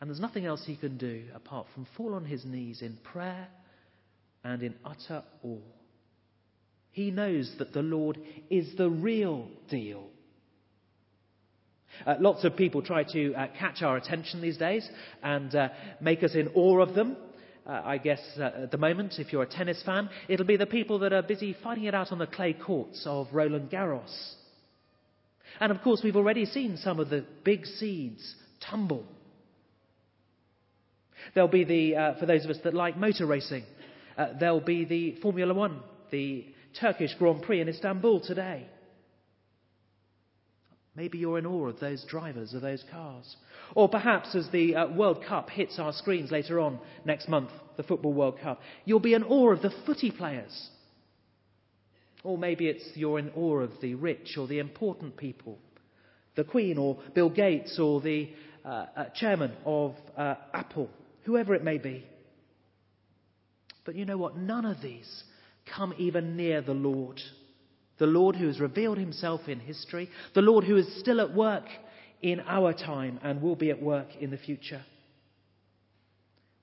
And 0.01 0.09
there's 0.09 0.21
nothing 0.21 0.47
else 0.47 0.63
he 0.65 0.77
can 0.77 0.97
do 0.97 1.25
apart 1.35 1.67
from 1.75 1.87
fall 1.97 2.15
on 2.15 2.25
his 2.25 2.45
knees 2.45 2.83
in 2.83 2.99
prayer 3.13 3.49
and 4.45 4.63
in 4.63 4.75
utter 4.85 5.23
awe. 5.43 5.59
He 6.93 7.11
knows 7.11 7.55
that 7.59 7.75
the 7.75 7.83
Lord 7.83 8.19
is 8.49 8.75
the 8.77 8.89
real 8.89 9.49
deal. 9.69 10.09
Uh, 12.07 12.15
lots 12.21 12.45
of 12.45 12.57
people 12.57 12.83
try 12.83 13.05
to 13.05 13.35
uh, 13.35 13.47
catch 13.59 13.83
our 13.83 13.97
attention 13.97 14.41
these 14.41 14.57
days 14.57 14.89
and 15.23 15.55
uh, 15.55 15.69
make 16.01 16.23
us 16.23 16.35
in 16.35 16.49
awe 16.55 16.81
of 16.81 16.95
them. 16.95 17.17
Uh, 17.67 17.83
I 17.85 17.99
guess 17.99 18.21
uh, 18.39 18.63
at 18.63 18.71
the 18.71 18.79
moment, 18.79 19.15
if 19.19 19.33
you're 19.33 19.43
a 19.43 19.47
tennis 19.47 19.83
fan, 19.85 20.09
it'll 20.29 20.47
be 20.47 20.57
the 20.57 20.67
people 20.67 21.01
that 21.01 21.13
are 21.13 21.23
busy 21.23 21.57
fighting 21.65 21.85
it 21.85 21.95
out 21.95 22.13
on 22.13 22.19
the 22.19 22.27
clay 22.27 22.53
courts 22.53 23.03
of 23.07 23.27
Roland 23.33 23.71
Garros. 23.71 24.35
And 25.59 25.73
of 25.73 25.83
course, 25.83 26.01
we've 26.05 26.17
already 26.17 26.45
seen 26.45 26.77
some 26.77 27.01
of 27.01 27.11
the 27.11 27.25
big 27.45 27.67
seeds 27.67 28.37
tumble. 28.61 29.05
There'll 31.35 31.49
be 31.49 31.65
the, 31.65 31.97
uh, 31.97 32.15
for 32.21 32.27
those 32.27 32.45
of 32.45 32.51
us 32.51 32.59
that 32.63 32.75
like 32.75 32.97
motor 32.97 33.27
racing, 33.27 33.65
uh, 34.17 34.29
there'll 34.39 34.61
be 34.61 34.85
the 34.85 35.17
Formula 35.21 35.53
One, 35.53 35.81
the 36.11 36.47
Turkish 36.81 37.15
Grand 37.19 37.43
Prix 37.43 37.61
in 37.61 37.69
Istanbul 37.69 38.21
today. 38.21 38.67
Maybe 40.95 41.19
you're 41.19 41.39
in 41.39 41.47
awe 41.47 41.69
of 41.69 41.81
those 41.81 42.05
drivers 42.05 42.55
of 42.55 42.63
those 42.63 42.85
cars. 42.91 43.37
Or 43.75 43.89
perhaps 43.89 44.35
as 44.35 44.49
the 44.51 44.75
uh, 44.75 44.89
World 44.89 45.25
Cup 45.27 45.51
hits 45.51 45.79
our 45.79 45.93
screens 45.93 46.31
later 46.31 46.61
on 46.61 46.79
next 47.05 47.29
month, 47.29 47.51
the 47.77 47.83
Football 47.83 48.15
World 48.15 48.39
Cup, 48.41 48.61
you'll 48.85 49.01
be 49.01 49.15
in 49.15 49.25
awe 49.25 49.53
of 49.53 49.63
the 49.63 49.73
footy 49.85 50.11
players. 50.11 50.69
Or 52.25 52.39
maybe 52.39 52.69
it's 52.69 52.85
you're 52.95 53.19
in 53.19 53.31
awe 53.31 53.61
of 53.61 53.73
the 53.81 53.95
rich 53.95 54.37
or 54.39 54.47
the 54.47 54.59
important 54.59 55.17
people, 55.17 55.59
the 56.35 56.45
Queen 56.45 56.79
or 56.79 56.99
Bill 57.15 57.31
Gates 57.31 57.79
or 57.79 58.01
the 58.01 58.31
uh, 58.65 58.87
uh, 58.97 59.05
chairman 59.15 59.53
of 59.65 59.95
uh, 60.17 60.35
Apple, 60.53 60.91
whoever 61.25 61.55
it 61.55 61.63
may 61.63 61.79
be. 61.79 62.05
But 63.85 63.95
you 63.95 64.05
know 64.05 64.19
what? 64.19 64.37
None 64.37 64.65
of 64.65 64.83
these 64.83 65.25
come 65.75 65.95
even 65.99 66.37
near 66.37 66.61
the 66.61 66.75
Lord. 66.75 67.21
The 67.99 68.07
Lord 68.07 68.37
who 68.37 68.49
has 68.49 68.61
revealed 68.61 68.99
himself 68.99 69.43
in 69.49 69.61
history, 69.61 70.11
the 70.35 70.43
Lord 70.43 70.65
who 70.65 70.77
is 70.77 70.99
still 70.99 71.21
at 71.21 71.35
work 71.35 71.65
in 72.27 72.41
our 72.41 72.73
time 72.73 73.21
and 73.23 73.41
will 73.41 73.55
be 73.55 73.71
at 73.71 73.81
work 73.81 74.09
in 74.19 74.31
the 74.31 74.37
future. 74.37 74.83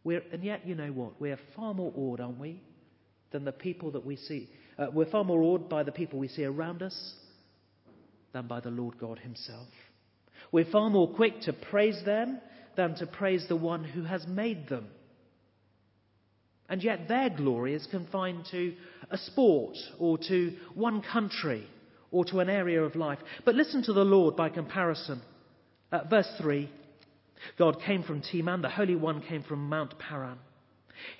We're, 0.03 0.22
and 0.34 0.43
yet, 0.43 0.67
you 0.67 0.75
know 0.75 0.91
what? 0.91 1.22
We're 1.22 1.39
far 1.55 1.74
more 1.74 1.93
awed, 1.96 2.20
aren't 2.20 2.38
we, 2.38 2.62
than 3.32 3.46
the 3.46 3.53
people 3.53 3.91
that 3.91 4.05
we 4.05 4.17
see. 4.17 4.50
Uh, 4.77 4.88
we're 4.91 5.10
far 5.10 5.24
more 5.24 5.41
awed 5.41 5.70
by 5.70 5.84
the 5.84 5.93
people 5.93 6.20
we 6.20 6.27
see 6.27 6.43
around 6.43 6.84
us 6.84 7.13
than 8.34 8.46
by 8.46 8.60
the 8.60 8.72
Lord 8.72 9.00
God 9.00 9.20
Himself. 9.20 9.70
We're 10.51 10.70
far 10.70 10.89
more 10.89 11.08
quick 11.08 11.39
to 11.43 11.53
praise 11.53 12.03
them 12.03 12.41
than 12.75 12.96
to 12.96 13.08
praise 13.08 13.46
the 13.48 13.55
one 13.55 13.86
who 13.86 14.03
has 14.03 14.27
made 14.27 14.67
them. 14.67 14.88
And 16.67 16.84
yet 16.84 17.08
their 17.08 17.29
glory 17.29 17.74
is 17.74 17.88
confined 17.89 18.48
to 18.51 18.74
a 19.10 19.17
sport 19.17 19.77
or 19.98 20.17
to 20.27 20.58
one 20.74 21.01
country 21.01 21.65
or 22.12 22.25
to 22.25 22.39
an 22.39 22.50
area 22.50 22.84
of 22.84 22.98
life. 22.98 23.20
But 23.46 23.55
listen 23.55 23.84
to 23.84 23.93
the 23.93 24.03
Lord 24.03 24.36
by 24.36 24.50
comparison. 24.50 25.22
Uh, 25.94 26.00
verse 26.10 26.28
3 26.42 26.70
God 27.58 27.78
came 27.86 28.04
from 28.04 28.22
Teman, 28.22 28.62
the 28.62 28.70
Holy 28.70 28.96
One 28.96 29.22
came 29.22 29.44
from 29.44 29.70
Mount 29.70 30.00
Paran. 30.00 30.40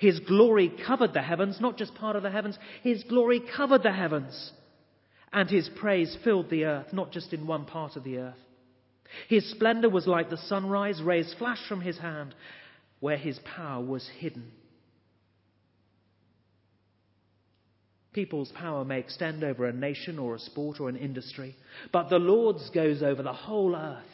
His 0.00 0.18
glory 0.20 0.72
covered 0.86 1.12
the 1.14 1.22
heavens, 1.22 1.60
not 1.60 1.76
just 1.76 1.94
part 1.94 2.16
of 2.16 2.22
the 2.22 2.30
heavens, 2.30 2.58
His 2.82 3.04
glory 3.04 3.40
covered 3.56 3.82
the 3.82 3.92
heavens. 3.92 4.52
And 5.32 5.48
His 5.48 5.70
praise 5.76 6.16
filled 6.24 6.50
the 6.50 6.64
earth, 6.64 6.92
not 6.92 7.12
just 7.12 7.32
in 7.32 7.46
one 7.46 7.66
part 7.66 7.96
of 7.96 8.04
the 8.04 8.18
earth. 8.18 8.38
His 9.28 9.48
splendor 9.50 9.90
was 9.90 10.06
like 10.06 10.30
the 10.30 10.36
sunrise, 10.36 11.00
rays 11.02 11.32
flashed 11.38 11.68
from 11.68 11.80
His 11.80 11.98
hand, 11.98 12.34
where 13.00 13.18
His 13.18 13.38
power 13.44 13.84
was 13.84 14.08
hidden. 14.18 14.50
People's 18.12 18.52
power 18.52 18.84
may 18.84 19.00
extend 19.00 19.44
over 19.44 19.66
a 19.66 19.72
nation 19.72 20.18
or 20.18 20.34
a 20.34 20.40
sport 20.40 20.80
or 20.80 20.88
an 20.88 20.96
industry, 20.96 21.56
but 21.92 22.08
the 22.08 22.18
Lord's 22.18 22.70
goes 22.70 23.02
over 23.02 23.22
the 23.22 23.32
whole 23.32 23.76
earth. 23.76 24.04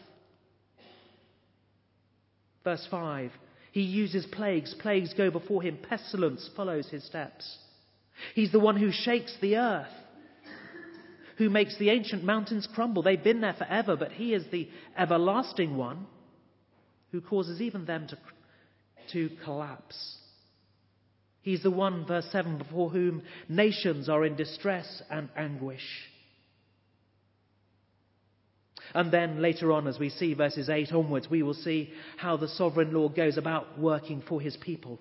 Verse 2.65 2.87
5 2.91 3.31
He 3.73 3.83
uses 3.83 4.27
plagues, 4.27 4.75
plagues 4.79 5.15
go 5.15 5.31
before 5.31 5.63
him, 5.63 5.79
pestilence 5.89 6.49
follows 6.57 6.89
his 6.89 7.05
steps. 7.05 7.59
He's 8.35 8.53
the 8.53 8.61
one 8.61 8.77
who 8.77 8.91
shakes 8.93 9.37
the 9.41 9.57
earth, 9.57 9.93
who 11.39 11.49
makes 11.49 11.79
the 11.79 11.91
ancient 11.91 12.23
mountains 12.23 12.69
crumble. 12.75 13.03
They've 13.03 13.23
been 13.23 13.41
there 13.41 13.55
forever, 13.55 13.97
but 13.97 14.13
he 14.13 14.35
is 14.35 14.45
the 14.51 14.69
everlasting 14.97 15.77
one 15.77 16.07
who 17.13 17.21
causes 17.21 17.61
even 17.61 17.87
them 17.87 18.07
to, 18.09 18.19
to 19.13 19.35
collapse. 19.45 20.19
He's 21.43 21.63
the 21.63 21.71
one, 21.71 22.07
verse 22.07 22.29
7, 22.31 22.59
before 22.59 22.91
whom 22.91 23.23
nations 23.49 24.09
are 24.09 24.25
in 24.25 24.37
distress 24.37 25.03
and 25.11 25.31
anguish. 25.37 26.10
And 28.95 29.13
then 29.13 29.41
later 29.41 29.73
on, 29.73 29.87
as 29.87 29.99
we 29.99 30.11
see 30.11 30.35
verses 30.35 30.69
8 30.69 30.93
onwards, 30.93 31.31
we 31.31 31.43
will 31.43 31.55
see 31.55 31.93
how 32.17 32.37
the 32.37 32.49
sovereign 32.49 32.93
Lord 32.93 33.15
goes 33.15 33.37
about 33.37 33.79
working 33.79 34.23
for 34.29 34.41
his 34.41 34.57
people. 34.57 34.99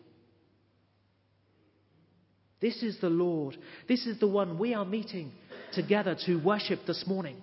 This 2.62 2.84
is 2.84 3.00
the 3.00 3.10
Lord. 3.10 3.58
This 3.88 4.06
is 4.06 4.20
the 4.20 4.28
one 4.28 4.60
we 4.60 4.74
are 4.74 4.86
meeting 4.86 5.32
together 5.74 6.16
to 6.26 6.36
worship 6.44 6.80
this 6.86 7.06
morning. 7.08 7.38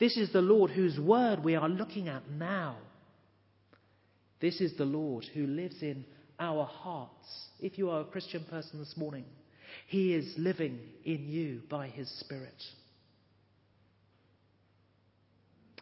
This 0.00 0.16
is 0.16 0.32
the 0.32 0.40
Lord 0.40 0.70
whose 0.70 0.98
word 0.98 1.44
we 1.44 1.54
are 1.54 1.68
looking 1.68 2.08
at 2.08 2.28
now. 2.30 2.76
This 4.40 4.60
is 4.60 4.76
the 4.76 4.84
Lord 4.84 5.24
who 5.34 5.46
lives 5.46 5.82
in 5.82 6.04
our 6.40 6.64
hearts. 6.64 7.48
If 7.60 7.78
you 7.78 7.90
are 7.90 8.00
a 8.00 8.06
Christian 8.06 8.44
person 8.50 8.78
this 8.78 8.94
morning, 8.96 9.24
He 9.86 10.14
is 10.14 10.34
living 10.36 10.78
in 11.04 11.28
you 11.28 11.62
by 11.70 11.88
His 11.88 12.10
Spirit. 12.20 12.52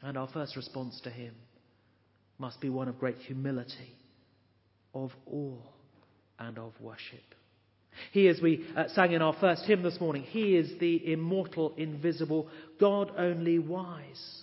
And 0.03 0.19
our 0.19 0.29
first 0.29 0.57
response 0.57 1.01
to 1.03 1.11
Him 1.11 1.35
must 2.39 2.61
be 2.61 2.69
one 2.69 2.89
of 2.89 2.99
great 2.99 3.19
humility, 3.19 3.95
of 4.95 5.13
awe, 5.27 5.63
and 6.39 6.59
of 6.59 6.73
worship. 6.81 7.21
He, 8.11 8.27
as 8.29 8.41
we 8.41 8.67
uh, 8.77 8.85
sang 8.95 9.13
in 9.13 9.23
our 9.23 9.35
first 9.35 9.65
hymn 9.65 9.83
this 9.83 10.01
morning, 10.01 10.23
He 10.23 10.57
is 10.57 10.79
the 10.81 11.13
immortal, 11.13 11.75
invisible, 11.77 12.49
God 12.81 13.13
only 13.17 13.59
wise. 13.59 14.43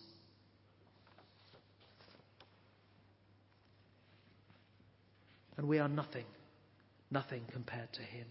And 5.57 5.67
we 5.67 5.79
are 5.79 5.89
nothing, 5.89 6.25
nothing 7.11 7.41
compared 7.51 7.91
to 7.93 8.01
Him. 8.01 8.27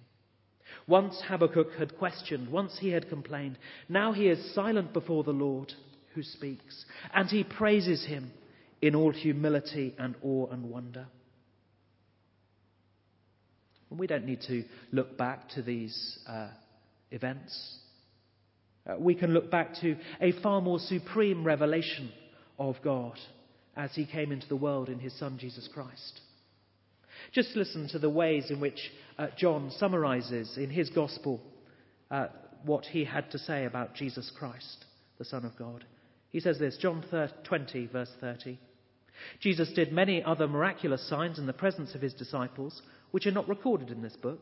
Once 0.87 1.21
Habakkuk 1.29 1.75
had 1.79 1.99
questioned, 1.99 2.51
once 2.51 2.79
he 2.79 2.91
had 2.91 3.09
complained, 3.09 3.59
now 3.89 4.13
he 4.13 4.29
is 4.29 4.55
silent 4.55 4.93
before 4.93 5.25
the 5.25 5.31
Lord 5.31 5.73
who 6.19 6.25
speaks, 6.25 6.85
and 7.15 7.29
he 7.29 7.45
praises 7.45 8.05
Him 8.05 8.33
in 8.83 8.97
all 8.97 9.13
humility 9.13 9.95
and 9.99 10.17
awe 10.21 10.49
and 10.51 10.69
wonder. 10.69 11.07
We 13.91 14.09
don't 14.09 14.27
need 14.27 14.41
to 14.49 14.65
look 14.91 15.17
back 15.17 15.49
to 15.51 15.63
these 15.63 16.19
uh, 16.29 16.49
events. 17.13 17.79
Uh, 18.85 18.97
we 18.99 19.15
can 19.15 19.33
look 19.33 19.49
back 19.49 19.75
to 19.81 19.97
a 20.21 20.33
far 20.43 20.61
more 20.61 20.81
supreme 20.81 21.45
revelation 21.45 22.11
of 22.59 22.75
God 22.83 23.17
as 23.77 23.95
he 23.95 24.05
came 24.05 24.33
into 24.33 24.49
the 24.49 24.57
world 24.57 24.89
in 24.89 24.99
his 24.99 25.17
Son 25.21 25.39
Jesus 25.39 25.69
Christ. 25.73 26.21
Just 27.33 27.55
listen 27.55 27.89
to 27.93 28.01
the 28.01 28.11
ways 28.11 28.51
in 28.51 28.59
which 28.59 28.91
uh, 29.19 29.29
John 29.39 29.71
summarizes 29.79 30.59
in 30.59 30.69
his 30.69 30.91
Gospel 30.91 31.41
uh, 32.11 32.27
what 32.65 32.87
he 32.87 33.05
had 33.05 33.31
to 33.31 33.39
say 33.39 33.65
about 33.65 33.95
Jesus 33.95 34.33
Christ, 34.37 34.85
the 35.19 35.25
Son 35.25 35.45
of 35.45 35.57
God. 35.57 35.85
He 36.31 36.41
says 36.41 36.59
this, 36.59 36.77
John 36.77 37.05
20, 37.45 37.87
verse 37.87 38.11
30. 38.21 38.59
Jesus 39.41 39.71
did 39.75 39.93
many 39.93 40.23
other 40.23 40.47
miraculous 40.47 41.07
signs 41.09 41.39
in 41.39 41.47
the 41.47 41.53
presence 41.53 41.95
of 41.95 42.01
his 42.01 42.15
disciples 42.15 42.83
which 43.11 43.27
are 43.27 43.33
not 43.33 43.49
recorded 43.49 43.91
in 43.91 44.03
this 44.03 44.17
book. 44.17 44.41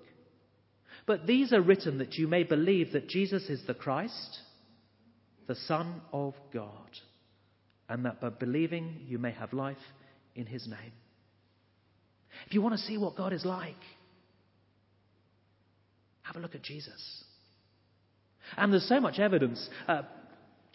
But 1.06 1.26
these 1.26 1.52
are 1.52 1.60
written 1.60 1.98
that 1.98 2.14
you 2.14 2.26
may 2.26 2.42
believe 2.42 2.92
that 2.92 3.08
Jesus 3.08 3.48
is 3.48 3.62
the 3.66 3.74
Christ, 3.74 4.40
the 5.46 5.54
Son 5.54 6.00
of 6.12 6.34
God, 6.52 6.90
and 7.88 8.04
that 8.04 8.20
by 8.20 8.30
believing 8.30 9.02
you 9.06 9.18
may 9.18 9.30
have 9.32 9.52
life 9.52 9.76
in 10.34 10.46
his 10.46 10.66
name. 10.66 10.92
If 12.46 12.54
you 12.54 12.60
want 12.60 12.74
to 12.74 12.80
see 12.80 12.98
what 12.98 13.16
God 13.16 13.32
is 13.32 13.44
like, 13.44 13.74
have 16.22 16.36
a 16.36 16.40
look 16.40 16.54
at 16.56 16.62
Jesus. 16.62 17.24
And 18.56 18.72
there's 18.72 18.88
so 18.88 19.00
much 19.00 19.18
evidence. 19.18 19.68
Uh, 19.86 20.02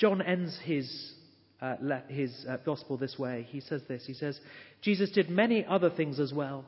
John 0.01 0.21
ends 0.21 0.59
his, 0.63 1.13
uh, 1.61 1.75
his 2.09 2.45
uh, 2.49 2.57
gospel 2.65 2.97
this 2.97 3.17
way. 3.17 3.47
He 3.49 3.61
says 3.61 3.83
this 3.87 4.03
He 4.05 4.13
says, 4.13 4.37
Jesus 4.81 5.11
did 5.11 5.29
many 5.29 5.63
other 5.63 5.89
things 5.89 6.19
as 6.19 6.33
well 6.33 6.65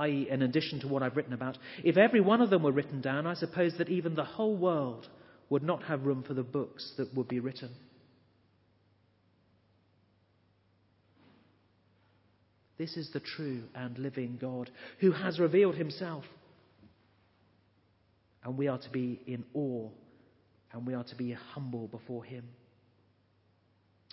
i.e., 0.00 0.28
in 0.30 0.40
addition 0.40 0.80
to 0.80 0.88
what 0.88 1.02
I've 1.02 1.16
written 1.16 1.34
about, 1.34 1.58
if 1.84 1.98
every 1.98 2.22
one 2.22 2.40
of 2.40 2.48
them 2.48 2.62
were 2.62 2.72
written 2.72 3.02
down, 3.02 3.26
I 3.26 3.34
suppose 3.34 3.74
that 3.76 3.90
even 3.90 4.14
the 4.14 4.24
whole 4.24 4.56
world 4.56 5.06
would 5.50 5.62
not 5.62 5.82
have 5.84 6.06
room 6.06 6.24
for 6.26 6.32
the 6.32 6.42
books 6.42 6.94
that 6.96 7.14
would 7.14 7.28
be 7.28 7.38
written. 7.38 7.70
This 12.78 12.96
is 12.96 13.10
the 13.12 13.20
true 13.20 13.64
and 13.74 13.98
living 13.98 14.38
God 14.40 14.70
who 15.00 15.12
has 15.12 15.38
revealed 15.38 15.74
himself. 15.74 16.24
And 18.42 18.56
we 18.56 18.68
are 18.68 18.78
to 18.78 18.90
be 18.90 19.20
in 19.26 19.44
awe 19.52 19.90
and 20.72 20.86
we 20.86 20.94
are 20.94 21.04
to 21.04 21.14
be 21.14 21.32
humble 21.32 21.88
before 21.88 22.24
him. 22.24 22.44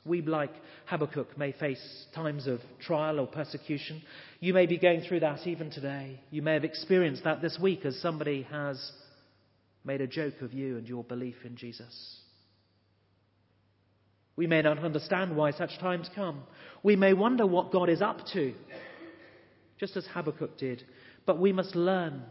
We, 0.05 0.21
like 0.21 0.53
Habakkuk, 0.86 1.38
may 1.38 1.51
face 1.51 2.05
times 2.13 2.47
of 2.47 2.60
trial 2.79 3.19
or 3.19 3.27
persecution. 3.27 4.01
You 4.39 4.53
may 4.53 4.65
be 4.65 4.77
going 4.77 5.01
through 5.01 5.21
that 5.21 5.45
even 5.45 5.69
today. 5.69 6.21
You 6.31 6.41
may 6.41 6.53
have 6.53 6.63
experienced 6.63 7.23
that 7.23 7.41
this 7.41 7.57
week 7.62 7.86
as 7.86 7.99
somebody 8.01 8.43
has 8.43 8.91
made 9.83 10.01
a 10.01 10.07
joke 10.07 10.41
of 10.41 10.53
you 10.53 10.77
and 10.77 10.88
your 10.88 11.03
belief 11.03 11.36
in 11.43 11.55
Jesus. 11.55 12.19
We 14.36 14.47
may 14.47 14.62
not 14.62 14.79
understand 14.79 15.36
why 15.36 15.51
such 15.51 15.77
times 15.79 16.10
come. 16.13 16.43
We 16.83 16.95
may 16.95 17.13
wonder 17.13 17.45
what 17.45 17.71
God 17.71 17.89
is 17.89 18.01
up 18.01 18.19
to, 18.33 18.53
just 19.79 19.97
as 19.97 20.05
Habakkuk 20.13 20.57
did. 20.57 20.83
But 21.25 21.39
we 21.39 21.51
must 21.51 21.75
learn 21.75 22.21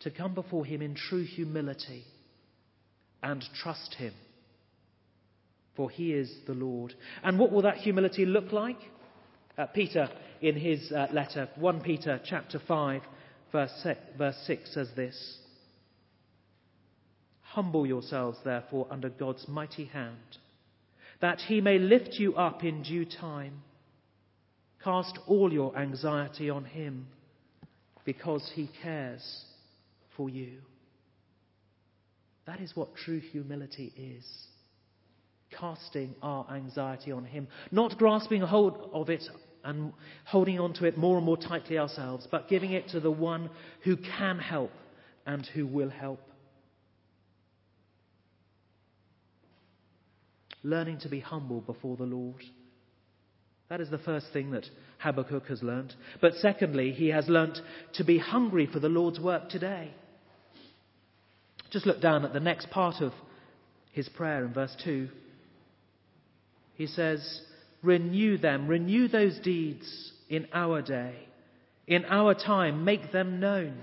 to 0.00 0.10
come 0.10 0.34
before 0.34 0.66
Him 0.66 0.82
in 0.82 0.94
true 0.94 1.24
humility 1.24 2.04
and 3.22 3.44
trust 3.62 3.94
Him 3.94 4.12
for 5.76 5.90
he 5.90 6.12
is 6.12 6.32
the 6.46 6.54
Lord. 6.54 6.94
And 7.22 7.38
what 7.38 7.52
will 7.52 7.62
that 7.62 7.76
humility 7.76 8.24
look 8.24 8.52
like? 8.52 8.78
Uh, 9.56 9.66
Peter, 9.66 10.08
in 10.40 10.56
his 10.56 10.90
uh, 10.90 11.06
letter, 11.12 11.48
1 11.56 11.80
Peter 11.80 12.20
chapter 12.24 12.60
5, 12.66 13.02
verse, 13.52 13.86
verse 14.18 14.36
6 14.46 14.74
says 14.74 14.88
this 14.96 15.38
Humble 17.42 17.86
yourselves, 17.86 18.38
therefore, 18.44 18.86
under 18.90 19.08
God's 19.08 19.46
mighty 19.48 19.86
hand, 19.86 20.38
that 21.20 21.40
he 21.40 21.60
may 21.60 21.78
lift 21.78 22.14
you 22.14 22.34
up 22.34 22.64
in 22.64 22.82
due 22.82 23.04
time. 23.04 23.62
Cast 24.82 25.18
all 25.26 25.52
your 25.52 25.76
anxiety 25.76 26.50
on 26.50 26.64
him, 26.64 27.06
because 28.04 28.52
he 28.54 28.70
cares 28.82 29.44
for 30.16 30.28
you. 30.28 30.58
That 32.46 32.60
is 32.60 32.76
what 32.76 32.94
true 32.94 33.18
humility 33.18 33.92
is 33.96 34.24
casting 35.50 36.14
our 36.22 36.46
anxiety 36.50 37.12
on 37.12 37.24
Him, 37.24 37.48
not 37.70 37.98
grasping 37.98 38.42
hold 38.42 38.90
of 38.92 39.08
it 39.10 39.24
and 39.64 39.92
holding 40.24 40.60
on 40.60 40.72
to 40.74 40.84
it 40.84 40.96
more 40.96 41.16
and 41.16 41.26
more 41.26 41.36
tightly 41.36 41.78
ourselves, 41.78 42.26
but 42.30 42.48
giving 42.48 42.72
it 42.72 42.88
to 42.88 43.00
the 43.00 43.10
one 43.10 43.50
who 43.82 43.96
can 43.96 44.38
help 44.38 44.70
and 45.26 45.44
who 45.54 45.66
will 45.66 45.90
help. 45.90 46.20
Learning 50.62 50.98
to 51.00 51.08
be 51.08 51.20
humble 51.20 51.60
before 51.60 51.96
the 51.96 52.04
Lord. 52.04 52.42
That 53.68 53.80
is 53.80 53.90
the 53.90 53.98
first 53.98 54.26
thing 54.32 54.52
that 54.52 54.66
Habakkuk 54.98 55.46
has 55.48 55.62
learnt. 55.62 55.94
But 56.20 56.34
secondly, 56.34 56.92
he 56.92 57.08
has 57.08 57.28
learnt 57.28 57.58
to 57.94 58.04
be 58.04 58.18
hungry 58.18 58.66
for 58.72 58.78
the 58.78 58.88
Lord's 58.88 59.18
work 59.18 59.48
today. 59.48 59.92
Just 61.70 61.86
look 61.86 62.00
down 62.00 62.24
at 62.24 62.32
the 62.32 62.40
next 62.40 62.70
part 62.70 63.02
of 63.02 63.12
his 63.90 64.08
prayer 64.08 64.44
in 64.44 64.52
verse 64.52 64.76
2. 64.84 65.08
He 66.76 66.86
says, 66.86 67.40
Renew 67.82 68.38
them, 68.38 68.68
renew 68.68 69.08
those 69.08 69.38
deeds 69.38 70.12
in 70.28 70.46
our 70.52 70.82
day, 70.82 71.14
in 71.86 72.04
our 72.04 72.34
time, 72.34 72.84
make 72.84 73.12
them 73.12 73.38
known. 73.40 73.76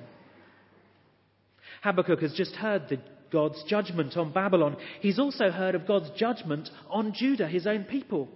Habakkuk 1.82 2.22
has 2.22 2.34
just 2.34 2.56
heard 2.56 2.90
the, 2.90 3.00
God's 3.32 3.64
judgment 3.64 4.16
on 4.16 4.32
Babylon. 4.32 4.78
He's 5.02 5.20
also 5.20 5.50
heard 5.50 5.76
of 5.76 5.88
God's 5.88 6.10
judgment 6.18 6.70
on 6.90 7.14
Judah, 7.14 7.48
his 7.48 7.68
own 7.68 7.84
people. 7.84 8.30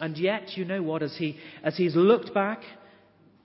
And 0.00 0.18
yet, 0.18 0.56
you 0.56 0.64
know 0.64 0.82
what, 0.82 1.02
as, 1.02 1.16
he, 1.16 1.38
as 1.62 1.76
he's 1.76 1.96
looked 1.96 2.34
back 2.34 2.62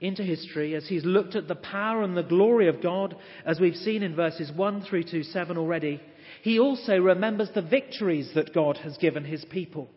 into 0.01 0.23
history, 0.23 0.75
as 0.75 0.88
he's 0.88 1.06
looked 1.06 1.36
at 1.36 1.47
the 1.47 1.56
power 1.56 2.01
and 2.01 2.17
the 2.17 2.23
glory 2.23 2.67
of 2.67 2.82
God, 2.82 3.15
as 3.45 3.60
we've 3.60 3.75
seen 3.75 4.04
in 4.04 4.15
verses 4.15 4.51
1 4.51 4.82
through 4.82 5.04
to 5.04 5.23
7 5.23 5.58
already, 5.58 6.01
he 6.41 6.60
also 6.60 6.97
remembers 6.97 7.49
the 7.54 7.62
victories 7.62 8.32
that 8.34 8.54
God 8.54 8.77
has 8.77 8.97
given 8.97 9.23
his 9.23 9.45
people, 9.45 9.89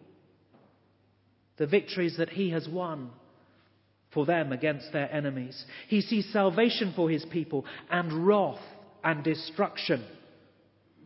the 1.57 1.67
victories 1.67 2.17
that 2.19 2.29
he 2.29 2.51
has 2.51 2.69
won 2.69 3.11
for 4.13 4.27
them 4.27 4.53
against 4.53 4.93
their 4.93 5.13
enemies. 5.13 5.65
He 5.89 6.03
sees 6.03 6.31
salvation 6.33 6.93
for 6.95 7.09
his 7.09 7.25
people 7.25 7.65
and 7.91 8.27
wrath 8.27 8.61
and 9.03 9.25
destruction 9.25 10.05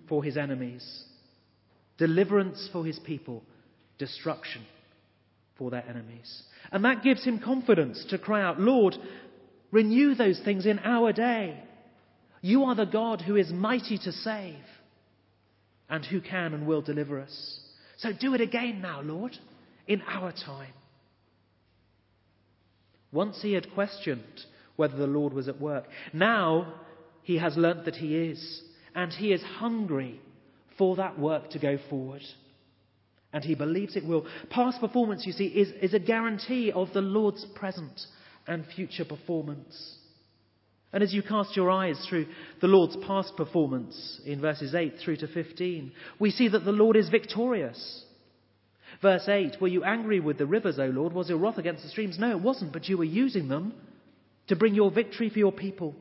for 0.08 0.24
his 0.24 0.36
enemies, 0.36 1.04
deliverance 1.98 2.68
for 2.72 2.84
his 2.84 2.98
people, 2.98 3.44
destruction 3.96 4.62
for 5.56 5.70
their 5.70 5.84
enemies. 5.88 6.42
And 6.72 6.84
that 6.84 7.04
gives 7.04 7.24
him 7.24 7.38
confidence 7.38 8.04
to 8.10 8.18
cry 8.18 8.42
out, 8.42 8.58
Lord, 8.58 8.96
renew 9.70 10.16
those 10.16 10.40
things 10.44 10.66
in 10.66 10.80
our 10.80 11.12
day. 11.12 11.62
You 12.40 12.64
are 12.64 12.74
the 12.74 12.86
God 12.86 13.20
who 13.20 13.36
is 13.36 13.52
mighty 13.52 13.98
to 13.98 14.12
save 14.12 14.56
and 15.88 16.04
who 16.04 16.20
can 16.20 16.54
and 16.54 16.66
will 16.66 16.82
deliver 16.82 17.20
us. 17.20 17.60
So 17.98 18.10
do 18.12 18.34
it 18.34 18.40
again 18.40 18.80
now, 18.80 19.00
Lord, 19.00 19.36
in 19.86 20.02
our 20.02 20.32
time. 20.32 20.72
Once 23.10 23.40
he 23.42 23.54
had 23.54 23.72
questioned 23.72 24.44
whether 24.76 24.96
the 24.96 25.06
Lord 25.06 25.32
was 25.32 25.48
at 25.48 25.60
work. 25.60 25.86
Now 26.12 26.74
he 27.22 27.38
has 27.38 27.56
learnt 27.56 27.84
that 27.86 27.96
he 27.96 28.16
is, 28.16 28.62
and 28.94 29.12
he 29.12 29.32
is 29.32 29.42
hungry 29.42 30.20
for 30.78 30.96
that 30.96 31.18
work 31.18 31.50
to 31.50 31.58
go 31.58 31.78
forward. 31.90 32.22
And 33.32 33.44
he 33.44 33.54
believes 33.56 33.96
it 33.96 34.06
will. 34.06 34.26
Past 34.50 34.80
performance, 34.80 35.26
you 35.26 35.32
see, 35.32 35.46
is, 35.46 35.68
is 35.82 35.94
a 35.94 35.98
guarantee 35.98 36.70
of 36.72 36.92
the 36.94 37.00
Lord's 37.00 37.44
present 37.56 38.00
and 38.46 38.64
future 38.74 39.04
performance. 39.04 39.97
And 40.92 41.02
as 41.02 41.12
you 41.12 41.22
cast 41.22 41.54
your 41.54 41.70
eyes 41.70 42.02
through 42.08 42.26
the 42.60 42.66
Lord's 42.66 42.96
past 43.06 43.36
performance 43.36 44.20
in 44.24 44.40
verses 44.40 44.74
8 44.74 44.94
through 45.04 45.18
to 45.18 45.28
15, 45.28 45.92
we 46.18 46.30
see 46.30 46.48
that 46.48 46.64
the 46.64 46.72
Lord 46.72 46.96
is 46.96 47.10
victorious. 47.10 48.04
Verse 49.02 49.28
8, 49.28 49.60
were 49.60 49.68
you 49.68 49.84
angry 49.84 50.18
with 50.18 50.38
the 50.38 50.46
rivers, 50.46 50.78
O 50.78 50.86
Lord? 50.86 51.12
Was 51.12 51.28
your 51.28 51.38
wrath 51.38 51.58
against 51.58 51.82
the 51.82 51.90
streams? 51.90 52.18
No, 52.18 52.30
it 52.30 52.40
wasn't, 52.40 52.72
but 52.72 52.88
you 52.88 52.96
were 52.96 53.04
using 53.04 53.48
them 53.48 53.74
to 54.48 54.56
bring 54.56 54.74
your 54.74 54.90
victory 54.90 55.28
for 55.28 55.38
your 55.38 55.52
people. 55.52 55.94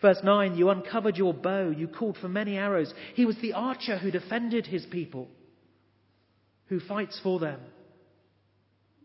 Verse 0.00 0.18
9, 0.22 0.54
you 0.56 0.70
uncovered 0.70 1.16
your 1.16 1.34
bow, 1.34 1.70
you 1.70 1.88
called 1.88 2.16
for 2.20 2.28
many 2.28 2.56
arrows. 2.56 2.94
He 3.14 3.26
was 3.26 3.36
the 3.42 3.52
archer 3.52 3.98
who 3.98 4.10
defended 4.10 4.66
his 4.66 4.86
people, 4.86 5.28
who 6.68 6.80
fights 6.80 7.20
for 7.22 7.38
them. 7.40 7.60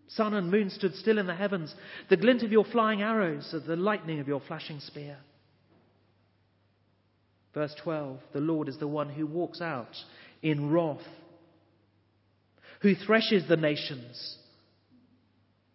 Sun 0.09 0.33
and 0.33 0.49
moon 0.49 0.69
stood 0.71 0.95
still 0.95 1.19
in 1.19 1.27
the 1.27 1.35
heavens, 1.35 1.73
the 2.09 2.17
glint 2.17 2.41
of 2.41 2.51
your 2.51 2.65
flying 2.65 3.01
arrows, 3.01 3.53
the 3.65 3.75
lightning 3.75 4.19
of 4.19 4.27
your 4.27 4.41
flashing 4.41 4.79
spear. 4.79 5.17
Verse 7.53 7.73
12 7.83 8.19
The 8.33 8.39
Lord 8.39 8.67
is 8.67 8.77
the 8.79 8.87
one 8.87 9.09
who 9.09 9.27
walks 9.27 9.61
out 9.61 9.95
in 10.41 10.71
wrath, 10.71 11.05
who 12.81 12.95
threshes 12.95 13.47
the 13.47 13.57
nations. 13.57 14.37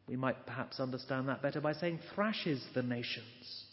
We 0.09 0.17
might 0.17 0.47
perhaps 0.47 0.81
understand 0.81 1.29
that 1.29 1.41
better 1.41 1.61
by 1.61 1.73
saying 1.73 2.01
thrashes 2.15 2.63
the 2.75 2.83
nations. 2.83 3.65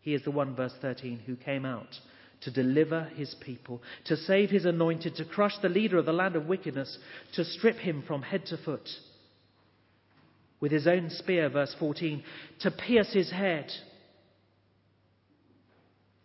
He 0.00 0.14
is 0.14 0.22
the 0.22 0.30
one, 0.30 0.54
verse 0.54 0.74
13, 0.80 1.20
who 1.26 1.36
came 1.36 1.64
out 1.64 1.98
to 2.46 2.50
deliver 2.52 3.04
his 3.16 3.34
people, 3.40 3.82
to 4.04 4.16
save 4.16 4.50
his 4.50 4.64
anointed, 4.64 5.16
to 5.16 5.24
crush 5.24 5.58
the 5.60 5.68
leader 5.68 5.98
of 5.98 6.06
the 6.06 6.12
land 6.12 6.36
of 6.36 6.46
wickedness, 6.46 6.96
to 7.34 7.44
strip 7.44 7.76
him 7.76 8.04
from 8.06 8.22
head 8.22 8.46
to 8.46 8.56
foot. 8.56 8.88
With 10.60 10.70
his 10.70 10.86
own 10.86 11.10
spear, 11.10 11.48
verse 11.48 11.74
14, 11.80 12.22
to 12.60 12.70
pierce 12.70 13.12
his 13.12 13.32
head. 13.32 13.66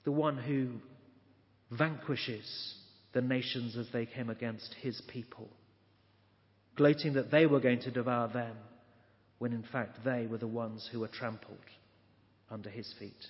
The 0.04 0.12
one 0.12 0.38
who 0.38 0.74
vanquishes 1.76 2.76
the 3.14 3.22
nations 3.22 3.76
as 3.76 3.88
they 3.92 4.06
came 4.06 4.30
against 4.30 4.76
his 4.80 5.02
people, 5.08 5.50
gloating 6.76 7.14
that 7.14 7.32
they 7.32 7.48
were 7.48 7.60
going 7.60 7.82
to 7.82 7.92
devour 7.92 8.28
them, 8.28 8.56
when 9.40 9.54
in 9.54 9.64
fact 9.64 10.04
they 10.06 10.28
were 10.28 10.38
the 10.38 10.48
ones 10.48 10.88
who 10.92 11.00
were 11.00 11.08
trampled 11.08 11.58
under 12.52 12.70
his 12.70 12.94
feet. 13.00 13.26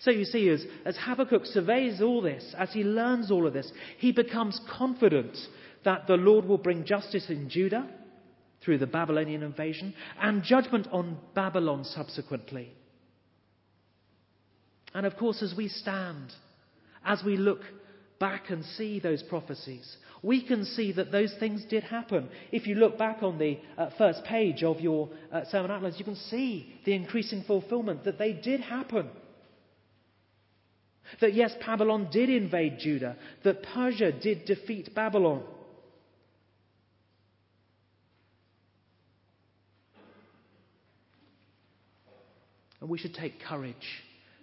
So 0.00 0.10
you 0.10 0.24
see, 0.24 0.48
as, 0.48 0.64
as 0.84 0.96
Habakkuk 0.96 1.46
surveys 1.46 2.00
all 2.00 2.22
this, 2.22 2.54
as 2.58 2.72
he 2.72 2.84
learns 2.84 3.30
all 3.30 3.46
of 3.46 3.52
this, 3.52 3.70
he 3.98 4.12
becomes 4.12 4.60
confident 4.70 5.36
that 5.84 6.06
the 6.06 6.16
Lord 6.16 6.44
will 6.44 6.58
bring 6.58 6.84
justice 6.84 7.28
in 7.28 7.48
Judah 7.48 7.88
through 8.64 8.78
the 8.78 8.86
Babylonian 8.86 9.42
invasion 9.42 9.94
and 10.20 10.42
judgment 10.42 10.88
on 10.92 11.18
Babylon 11.34 11.84
subsequently. 11.84 12.72
And 14.94 15.06
of 15.06 15.16
course, 15.16 15.42
as 15.42 15.54
we 15.56 15.68
stand, 15.68 16.32
as 17.04 17.22
we 17.24 17.36
look 17.36 17.62
back 18.20 18.50
and 18.50 18.64
see 18.64 19.00
those 19.00 19.22
prophecies, 19.22 19.96
we 20.22 20.42
can 20.46 20.64
see 20.64 20.92
that 20.92 21.10
those 21.10 21.34
things 21.40 21.64
did 21.68 21.82
happen. 21.82 22.28
If 22.52 22.68
you 22.68 22.76
look 22.76 22.96
back 22.96 23.22
on 23.22 23.38
the 23.38 23.58
uh, 23.76 23.90
first 23.98 24.22
page 24.24 24.62
of 24.62 24.80
your 24.80 25.08
uh, 25.32 25.44
sermon 25.50 25.72
outlines, 25.72 25.98
you 25.98 26.04
can 26.04 26.14
see 26.14 26.72
the 26.84 26.92
increasing 26.92 27.42
fulfillment 27.42 28.04
that 28.04 28.18
they 28.18 28.32
did 28.32 28.60
happen. 28.60 29.10
That 31.20 31.34
yes, 31.34 31.52
Babylon 31.64 32.08
did 32.10 32.30
invade 32.30 32.78
Judah, 32.78 33.16
that 33.44 33.62
Persia 33.62 34.12
did 34.12 34.44
defeat 34.44 34.94
Babylon. 34.94 35.42
And 42.80 42.90
we 42.90 42.98
should 42.98 43.14
take 43.14 43.40
courage 43.40 44.02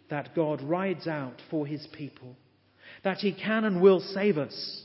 that 0.10 0.34
God 0.34 0.62
rides 0.62 1.08
out 1.08 1.42
for 1.52 1.68
his 1.68 1.86
people, 1.92 2.36
that 3.04 3.18
he 3.18 3.34
can 3.34 3.66
and 3.66 3.82
will 3.82 4.00
save 4.00 4.38
us. 4.38 4.84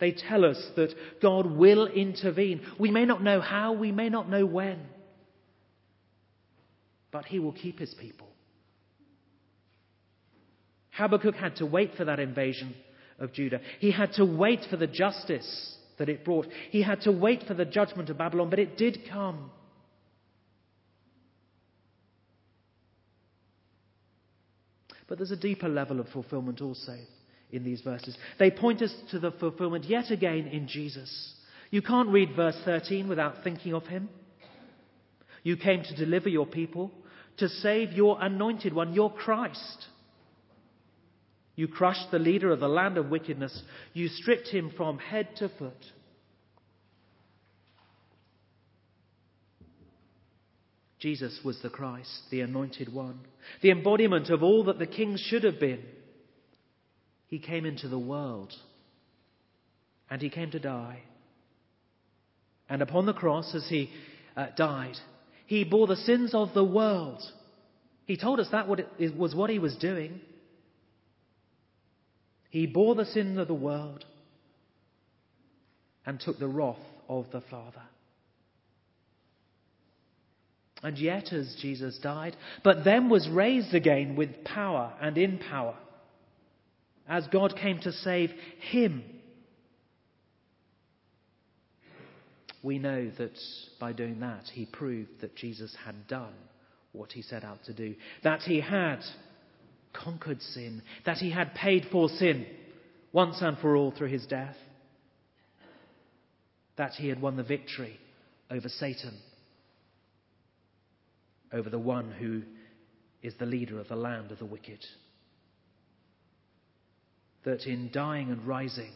They 0.00 0.12
tell 0.12 0.44
us 0.44 0.62
that 0.76 0.94
God 1.20 1.46
will 1.46 1.86
intervene. 1.86 2.62
We 2.78 2.90
may 2.90 3.04
not 3.04 3.22
know 3.22 3.40
how, 3.40 3.72
we 3.72 3.92
may 3.92 4.08
not 4.08 4.28
know 4.28 4.46
when, 4.46 4.80
but 7.10 7.24
he 7.24 7.38
will 7.38 7.52
keep 7.52 7.78
his 7.78 7.94
people. 7.94 8.28
Habakkuk 10.96 11.34
had 11.34 11.56
to 11.56 11.66
wait 11.66 11.94
for 11.96 12.04
that 12.04 12.20
invasion 12.20 12.74
of 13.18 13.32
Judah. 13.32 13.60
He 13.80 13.90
had 13.90 14.12
to 14.14 14.24
wait 14.24 14.60
for 14.70 14.76
the 14.76 14.86
justice 14.86 15.76
that 15.98 16.08
it 16.08 16.24
brought. 16.24 16.46
He 16.70 16.82
had 16.82 17.02
to 17.02 17.12
wait 17.12 17.44
for 17.46 17.54
the 17.54 17.64
judgment 17.64 18.10
of 18.10 18.18
Babylon, 18.18 18.50
but 18.50 18.58
it 18.58 18.76
did 18.76 19.00
come. 19.10 19.50
But 25.06 25.18
there's 25.18 25.30
a 25.30 25.36
deeper 25.36 25.68
level 25.68 26.00
of 26.00 26.08
fulfillment 26.08 26.60
also 26.60 26.96
in 27.52 27.64
these 27.64 27.82
verses. 27.82 28.16
They 28.38 28.50
point 28.50 28.82
us 28.82 28.94
to 29.10 29.18
the 29.18 29.32
fulfillment 29.32 29.84
yet 29.84 30.10
again 30.10 30.46
in 30.46 30.66
Jesus. 30.66 31.34
You 31.70 31.82
can't 31.82 32.08
read 32.08 32.34
verse 32.34 32.56
13 32.64 33.08
without 33.08 33.44
thinking 33.44 33.74
of 33.74 33.86
him. 33.86 34.08
You 35.42 35.56
came 35.56 35.82
to 35.82 35.96
deliver 35.96 36.28
your 36.28 36.46
people, 36.46 36.90
to 37.36 37.48
save 37.48 37.92
your 37.92 38.16
anointed 38.20 38.72
one, 38.72 38.94
your 38.94 39.12
Christ. 39.12 39.88
You 41.56 41.68
crushed 41.68 42.10
the 42.10 42.18
leader 42.18 42.50
of 42.50 42.60
the 42.60 42.68
land 42.68 42.98
of 42.98 43.10
wickedness. 43.10 43.62
You 43.92 44.08
stripped 44.08 44.48
him 44.48 44.72
from 44.76 44.98
head 44.98 45.28
to 45.36 45.48
foot. 45.48 45.72
Jesus 50.98 51.38
was 51.44 51.60
the 51.60 51.68
Christ, 51.68 52.22
the 52.30 52.40
anointed 52.40 52.92
one, 52.92 53.20
the 53.60 53.70
embodiment 53.70 54.30
of 54.30 54.42
all 54.42 54.64
that 54.64 54.78
the 54.78 54.86
kings 54.86 55.20
should 55.20 55.44
have 55.44 55.60
been. 55.60 55.82
He 57.26 57.38
came 57.38 57.66
into 57.66 57.88
the 57.88 57.98
world 57.98 58.54
and 60.08 60.22
he 60.22 60.30
came 60.30 60.50
to 60.52 60.58
die. 60.58 61.02
And 62.70 62.80
upon 62.80 63.04
the 63.04 63.12
cross, 63.12 63.54
as 63.54 63.66
he 63.68 63.90
uh, 64.34 64.46
died, 64.56 64.96
he 65.46 65.64
bore 65.64 65.86
the 65.86 65.96
sins 65.96 66.32
of 66.32 66.54
the 66.54 66.64
world. 66.64 67.22
He 68.06 68.16
told 68.16 68.40
us 68.40 68.48
that 68.52 68.66
was 68.68 69.34
what 69.34 69.50
he 69.50 69.58
was 69.58 69.76
doing. 69.76 70.20
He 72.54 72.66
bore 72.66 72.94
the 72.94 73.04
sin 73.04 73.36
of 73.40 73.48
the 73.48 73.52
world 73.52 74.04
and 76.06 76.20
took 76.20 76.38
the 76.38 76.46
wrath 76.46 76.78
of 77.08 77.26
the 77.32 77.40
Father. 77.40 77.82
And 80.80 80.96
yet, 80.96 81.32
as 81.32 81.56
Jesus 81.60 81.98
died, 81.98 82.36
but 82.62 82.84
then 82.84 83.08
was 83.08 83.28
raised 83.28 83.74
again 83.74 84.14
with 84.14 84.44
power 84.44 84.92
and 85.00 85.18
in 85.18 85.38
power, 85.38 85.74
as 87.08 87.26
God 87.26 87.56
came 87.56 87.80
to 87.80 87.90
save 87.90 88.30
him, 88.60 89.02
we 92.62 92.78
know 92.78 93.10
that 93.18 93.36
by 93.80 93.92
doing 93.92 94.20
that, 94.20 94.44
he 94.52 94.64
proved 94.64 95.22
that 95.22 95.34
Jesus 95.34 95.76
had 95.84 96.06
done 96.06 96.34
what 96.92 97.10
he 97.10 97.22
set 97.22 97.42
out 97.42 97.64
to 97.64 97.72
do, 97.72 97.96
that 98.22 98.42
he 98.42 98.60
had 98.60 99.00
conquered 99.94 100.42
sin, 100.42 100.82
that 101.06 101.18
he 101.18 101.30
had 101.30 101.54
paid 101.54 101.86
for 101.90 102.08
sin 102.08 102.46
once 103.12 103.40
and 103.40 103.56
for 103.58 103.76
all 103.76 103.92
through 103.92 104.08
his 104.08 104.26
death, 104.26 104.56
that 106.76 106.92
he 106.92 107.08
had 107.08 107.22
won 107.22 107.36
the 107.36 107.42
victory 107.42 107.98
over 108.50 108.68
Satan, 108.68 109.14
over 111.52 111.70
the 111.70 111.78
one 111.78 112.10
who 112.10 112.42
is 113.22 113.34
the 113.38 113.46
leader 113.46 113.78
of 113.78 113.88
the 113.88 113.96
land 113.96 114.32
of 114.32 114.38
the 114.38 114.44
wicked. 114.44 114.84
That 117.44 117.66
in 117.66 117.90
dying 117.92 118.30
and 118.30 118.46
rising, 118.46 118.92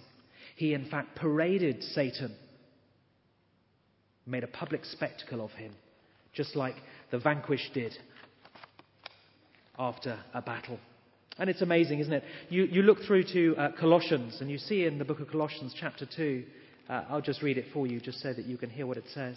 he 0.57 0.75
in 0.75 0.87
fact 0.87 1.15
paraded 1.15 1.83
Satan, 1.83 2.35
made 4.27 4.45
a 4.45 4.49
public 4.49 4.85
spectacle 4.85 5.43
of 5.43 5.53
him, 5.53 5.73
just 6.33 6.57
like 6.57 6.75
the 7.11 7.19
vanquished 7.19 7.73
did 7.73 7.97
after 9.79 10.19
a 10.35 10.43
battle. 10.43 10.79
And 11.39 11.49
it's 11.49 11.63
amazing, 11.63 12.01
isn't 12.01 12.13
it? 12.13 12.25
You, 12.49 12.65
you 12.65 12.83
look 12.83 12.99
through 13.07 13.25
to 13.33 13.55
uh, 13.57 13.69
Colossians, 13.79 14.39
and 14.41 14.51
you 14.51 14.59
see 14.59 14.85
in 14.85 14.99
the 14.99 15.05
book 15.05 15.21
of 15.21 15.29
Colossians, 15.31 15.75
chapter 15.79 16.07
2, 16.17 16.45
uh, 16.89 17.05
I'll 17.09 17.21
just 17.21 17.43
read 17.43 17.59
it 17.59 17.67
for 17.73 17.87
you, 17.87 18.01
just 18.01 18.21
so 18.21 18.33
that 18.33 18.47
you 18.47 18.59
can 18.59 18.71
hear 18.71 18.87
what 18.87 18.97
it 18.97 19.05
says. 19.15 19.37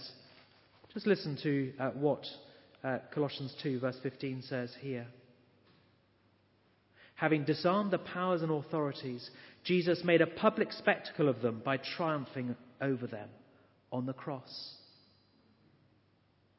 Just 0.94 1.06
listen 1.06 1.38
to 1.44 1.72
uh, 1.80 1.90
what 1.92 2.26
uh, 2.84 3.00
Colossians 3.14 3.54
2, 3.62 3.80
verse 3.80 3.98
15 4.02 4.44
says 4.48 4.74
here. 4.82 5.06
Having 7.16 7.46
disarmed 7.46 7.92
the 7.92 8.00
powers 8.00 8.42
and 8.42 8.52
authorities, 8.52 9.30
Jesus 9.64 10.04
made 10.04 10.22
a 10.22 10.28
public 10.28 10.72
spectacle 10.72 11.30
of 11.30 11.42
them 11.42 11.62
by 11.64 11.78
triumphing 11.78 12.56
over 12.82 13.06
them 13.06 13.30
on 13.92 14.08
the 14.08 14.14
cross. 14.14 14.74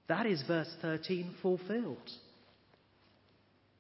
That 0.07 0.27
is 0.27 0.43
verse 0.47 0.73
13 0.83 1.35
fulfilled. 1.43 2.11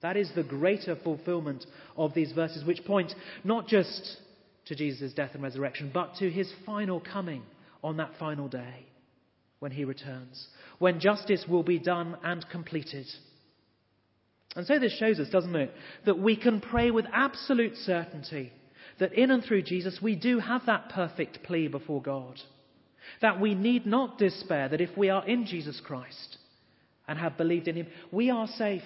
That 0.02 0.16
is 0.16 0.30
the 0.34 0.42
greater 0.42 0.96
fulfillment 0.96 1.64
of 1.96 2.12
these 2.12 2.32
verses, 2.32 2.64
which 2.64 2.84
point 2.84 3.14
not 3.44 3.68
just 3.68 4.18
to 4.66 4.74
Jesus' 4.74 5.12
death 5.12 5.30
and 5.34 5.42
resurrection, 5.42 5.90
but 5.92 6.16
to 6.16 6.30
his 6.30 6.52
final 6.66 7.00
coming 7.00 7.42
on 7.82 7.96
that 7.96 8.12
final 8.18 8.48
day. 8.48 8.86
when 9.62 9.70
he 9.70 9.84
returns, 9.84 10.48
when 10.80 10.98
justice 10.98 11.44
will 11.48 11.62
be 11.62 11.78
done 11.78 12.16
and 12.24 12.44
completed. 12.50 13.06
And 14.56 14.66
so 14.66 14.80
this 14.80 14.98
shows 14.98 15.20
us, 15.20 15.28
doesn't 15.28 15.54
it, 15.54 15.72
that 16.04 16.18
we 16.18 16.34
can 16.34 16.60
pray 16.60 16.90
with 16.90 17.06
absolute 17.12 17.76
certainty 17.76 18.50
that 18.98 19.12
in 19.12 19.30
and 19.30 19.44
through 19.44 19.62
Jesus 19.62 20.00
we 20.02 20.16
do 20.16 20.40
have 20.40 20.62
that 20.66 20.88
perfect 20.88 21.44
plea 21.44 21.68
before 21.68 22.02
God. 22.02 22.40
That 23.20 23.40
we 23.40 23.54
need 23.54 23.86
not 23.86 24.18
despair, 24.18 24.68
that 24.68 24.80
if 24.80 24.98
we 24.98 25.10
are 25.10 25.24
in 25.28 25.46
Jesus 25.46 25.80
Christ 25.80 26.38
and 27.06 27.16
have 27.16 27.36
believed 27.36 27.68
in 27.68 27.76
him, 27.76 27.86
we 28.10 28.30
are 28.30 28.48
safe. 28.48 28.82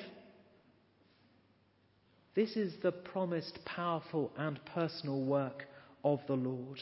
This 2.36 2.54
is 2.54 2.74
the 2.82 2.92
promised 2.92 3.58
powerful 3.64 4.30
and 4.36 4.60
personal 4.66 5.22
work 5.22 5.64
of 6.04 6.20
the 6.28 6.34
Lord. 6.34 6.78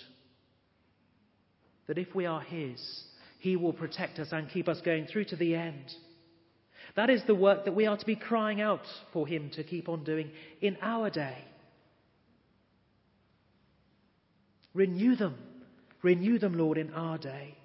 That 1.87 1.97
if 1.97 2.13
we 2.13 2.27
are 2.27 2.41
his, 2.41 3.05
he 3.39 3.55
will 3.55 3.73
protect 3.73 4.19
us 4.19 4.29
and 4.33 4.51
keep 4.51 4.69
us 4.69 4.81
going 4.81 5.07
through 5.07 5.27
to 5.27 5.37
the 5.37 5.55
end. 5.55 5.95
That 6.97 7.09
is 7.09 7.23
the 7.27 7.37
work 7.37 7.65
that 7.65 7.75
we 7.75 7.87
are 7.87 7.97
to 7.97 8.07
be 8.07 8.17
crying 8.17 8.61
out 8.61 8.85
for 9.13 9.27
Him 9.27 9.51
to 9.55 9.65
keep 9.65 9.89
on 9.89 10.05
doing 10.05 10.31
in 10.61 10.77
our 10.83 11.11
day. 11.11 11.39
Renew 14.75 15.17
them. 15.17 15.37
Renew 16.03 16.39
them, 16.39 16.59
Lord, 16.59 16.79
in 16.79 16.93
our 16.93 17.19
day. 17.19 17.57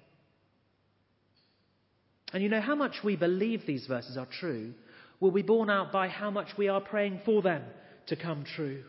And 2.32 2.42
you 2.42 2.48
know, 2.48 2.60
how 2.60 2.74
much 2.74 2.96
we 3.04 3.16
believe 3.16 3.66
these 3.66 3.86
verses 3.86 4.16
are 4.16 4.26
true 4.26 4.74
will 5.18 5.32
be 5.32 5.42
borne 5.42 5.70
out 5.70 5.92
by 5.92 6.08
how 6.08 6.30
much 6.30 6.48
we 6.56 6.68
are 6.68 6.80
praying 6.80 7.20
for 7.24 7.42
them 7.42 7.62
to 8.10 8.16
come 8.16 8.44
true. 8.44 8.82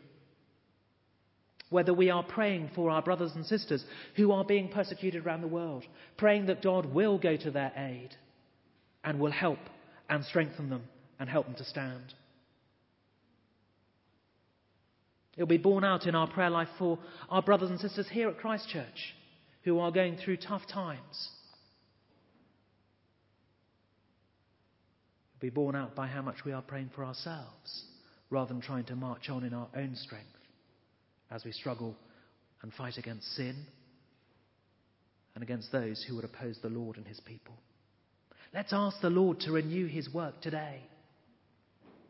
Whether 1.70 1.94
we 1.94 2.10
are 2.10 2.24
praying 2.24 2.72
for 2.76 2.90
our 2.90 3.02
brothers 3.02 3.32
and 3.34 3.46
sisters 3.46 3.86
who 4.18 4.34
are 4.34 4.44
being 4.44 4.68
persecuted 4.68 5.26
around 5.26 5.42
the 5.42 5.48
world, 5.48 5.86
praying 6.18 6.48
that 6.48 6.62
God 6.62 6.88
will 6.88 7.18
go 7.18 7.38
to 7.38 7.50
their 7.50 7.72
aid 7.78 8.10
and 9.06 9.20
will 9.20 9.32
help 9.32 9.60
and 10.10 10.26
strengthen 10.26 10.70
them 10.70 10.84
and 11.18 11.30
help 11.30 11.46
them 11.46 11.56
to 11.56 11.64
stand. 11.64 12.14
It'll 15.38 15.48
be 15.48 15.58
borne 15.58 15.86
out 15.86 16.08
in 16.08 16.16
our 16.16 16.28
prayer 16.28 16.50
life 16.50 16.68
for 16.78 17.00
our 17.30 17.42
brothers 17.42 17.70
and 17.70 17.80
sisters 17.80 18.08
here 18.12 18.28
at 18.28 18.40
Christchurch 18.40 19.16
who 19.64 19.80
are 19.80 19.92
going 19.92 20.18
through 20.18 20.38
tough 20.38 20.68
times. 20.68 21.30
It'll 25.36 25.42
be 25.42 25.50
borne 25.50 25.76
out 25.76 25.96
by 25.96 26.08
how 26.08 26.22
much 26.22 26.44
we 26.44 26.52
are 26.52 26.62
praying 26.62 26.90
for 26.94 27.06
ourselves 27.06 27.86
rather 28.32 28.54
than 28.54 28.62
trying 28.62 28.86
to 28.86 28.96
march 28.96 29.30
on 29.30 29.44
in 29.44 29.54
our 29.54 29.67
own 29.76 29.96
strength 29.96 30.26
as 31.30 31.46
we 31.46 31.52
struggle 31.52 31.96
and 32.63 32.74
fight 32.74 32.98
against 32.98 33.36
sin 33.36 33.56
and 35.36 35.44
against 35.44 35.72
those 35.72 36.04
who 36.08 36.15
would 36.15 36.26
oppose 36.26 36.58
the 36.62 36.70
Lord 36.70 36.98
and 36.98 37.06
his 37.06 37.20
people. 37.20 37.54
Let's 38.54 38.74
ask 38.74 39.00
the 39.02 39.10
Lord 39.10 39.41
to 39.41 39.52
renew 39.52 39.88
his 39.88 40.12
work 40.13 40.41
today. 40.41 40.82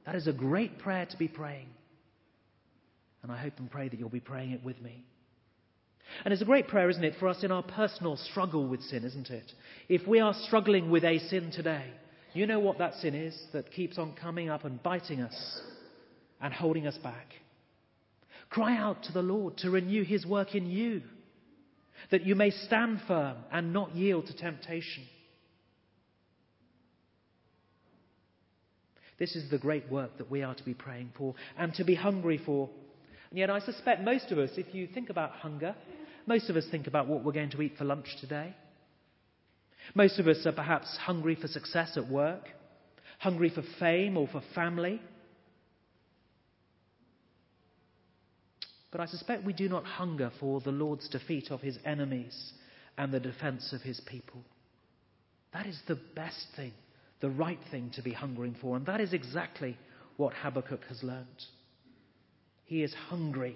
That 0.05 0.15
is 0.15 0.27
a 0.27 0.33
great 0.33 0.79
prayer 0.79 1.05
to 1.05 1.17
be 1.17 1.27
praying. 1.27 1.67
And 3.23 3.31
I 3.31 3.37
hope 3.37 3.53
and 3.57 3.69
pray 3.69 3.89
that 3.89 3.99
you'll 3.99 4.09
be 4.09 4.19
praying 4.19 4.51
it 4.51 4.63
with 4.63 4.81
me. 4.81 5.05
And 6.25 6.33
it's 6.33 6.41
a 6.41 6.45
great 6.45 6.67
prayer, 6.67 6.89
isn't 6.89 7.03
it, 7.03 7.13
for 7.19 7.27
us 7.27 7.43
in 7.43 7.51
our 7.51 7.63
personal 7.63 8.17
struggle 8.17 8.67
with 8.67 8.81
sin, 8.81 9.05
isn't 9.05 9.29
it? 9.29 9.51
If 9.87 10.07
we 10.07 10.19
are 10.19 10.33
struggling 10.47 10.89
with 10.89 11.03
a 11.03 11.19
sin 11.19 11.51
today, 11.51 11.85
you 12.33 12.47
know 12.47 12.59
what 12.59 12.79
that 12.79 12.95
sin 12.95 13.13
is 13.13 13.39
that 13.53 13.71
keeps 13.71 13.97
on 13.97 14.13
coming 14.13 14.49
up 14.49 14.65
and 14.65 14.81
biting 14.81 15.21
us 15.21 15.61
and 16.41 16.53
holding 16.53 16.87
us 16.87 16.97
back. 16.97 17.33
Cry 18.49 18.75
out 18.75 19.03
to 19.03 19.13
the 19.13 19.21
Lord 19.21 19.57
to 19.57 19.69
renew 19.69 20.03
his 20.03 20.25
work 20.25 20.55
in 20.55 20.69
you, 20.69 21.01
that 22.09 22.25
you 22.25 22.35
may 22.35 22.49
stand 22.49 23.01
firm 23.07 23.37
and 23.51 23.71
not 23.73 23.95
yield 23.95 24.27
to 24.27 24.35
temptation. 24.35 25.03
This 29.17 29.35
is 29.35 29.51
the 29.51 29.59
great 29.59 29.89
work 29.91 30.17
that 30.17 30.31
we 30.31 30.41
are 30.41 30.55
to 30.55 30.63
be 30.63 30.73
praying 30.73 31.13
for 31.15 31.35
and 31.55 31.73
to 31.75 31.83
be 31.83 31.93
hungry 31.93 32.41
for. 32.43 32.69
And 33.29 33.37
yet, 33.37 33.51
I 33.51 33.59
suspect 33.59 34.01
most 34.01 34.31
of 34.31 34.39
us, 34.39 34.49
if 34.57 34.73
you 34.73 34.87
think 34.87 35.11
about 35.11 35.31
hunger, 35.33 35.75
most 36.25 36.49
of 36.49 36.55
us 36.55 36.65
think 36.71 36.87
about 36.87 37.07
what 37.07 37.23
we're 37.23 37.31
going 37.31 37.51
to 37.51 37.61
eat 37.61 37.77
for 37.77 37.85
lunch 37.85 38.07
today. 38.19 38.55
Most 39.93 40.19
of 40.19 40.27
us 40.27 40.45
are 40.45 40.51
perhaps 40.51 40.97
hungry 40.97 41.35
for 41.35 41.47
success 41.47 41.97
at 41.97 42.09
work, 42.09 42.49
hungry 43.19 43.49
for 43.49 43.63
fame 43.79 44.17
or 44.17 44.27
for 44.27 44.41
family. 44.55 44.99
But 48.91 49.01
I 49.01 49.05
suspect 49.05 49.45
we 49.45 49.53
do 49.53 49.69
not 49.69 49.85
hunger 49.85 50.31
for 50.39 50.59
the 50.59 50.71
Lord's 50.71 51.07
defeat 51.07 51.49
of 51.49 51.61
his 51.61 51.79
enemies 51.85 52.53
and 52.97 53.11
the 53.11 53.19
defense 53.19 53.71
of 53.73 53.81
his 53.81 54.01
people. 54.01 54.41
That 55.53 55.65
is 55.65 55.79
the 55.87 55.99
best 56.15 56.47
thing 56.55 56.73
the 57.21 57.29
right 57.29 57.59
thing 57.69 57.91
to 57.95 58.01
be 58.01 58.11
hungering 58.11 58.55
for. 58.59 58.75
And 58.75 58.85
that 58.87 58.99
is 58.99 59.13
exactly 59.13 59.77
what 60.17 60.33
Habakkuk 60.33 60.83
has 60.89 61.01
learnt. 61.03 61.45
He 62.65 62.83
is 62.83 62.93
hungry 63.09 63.55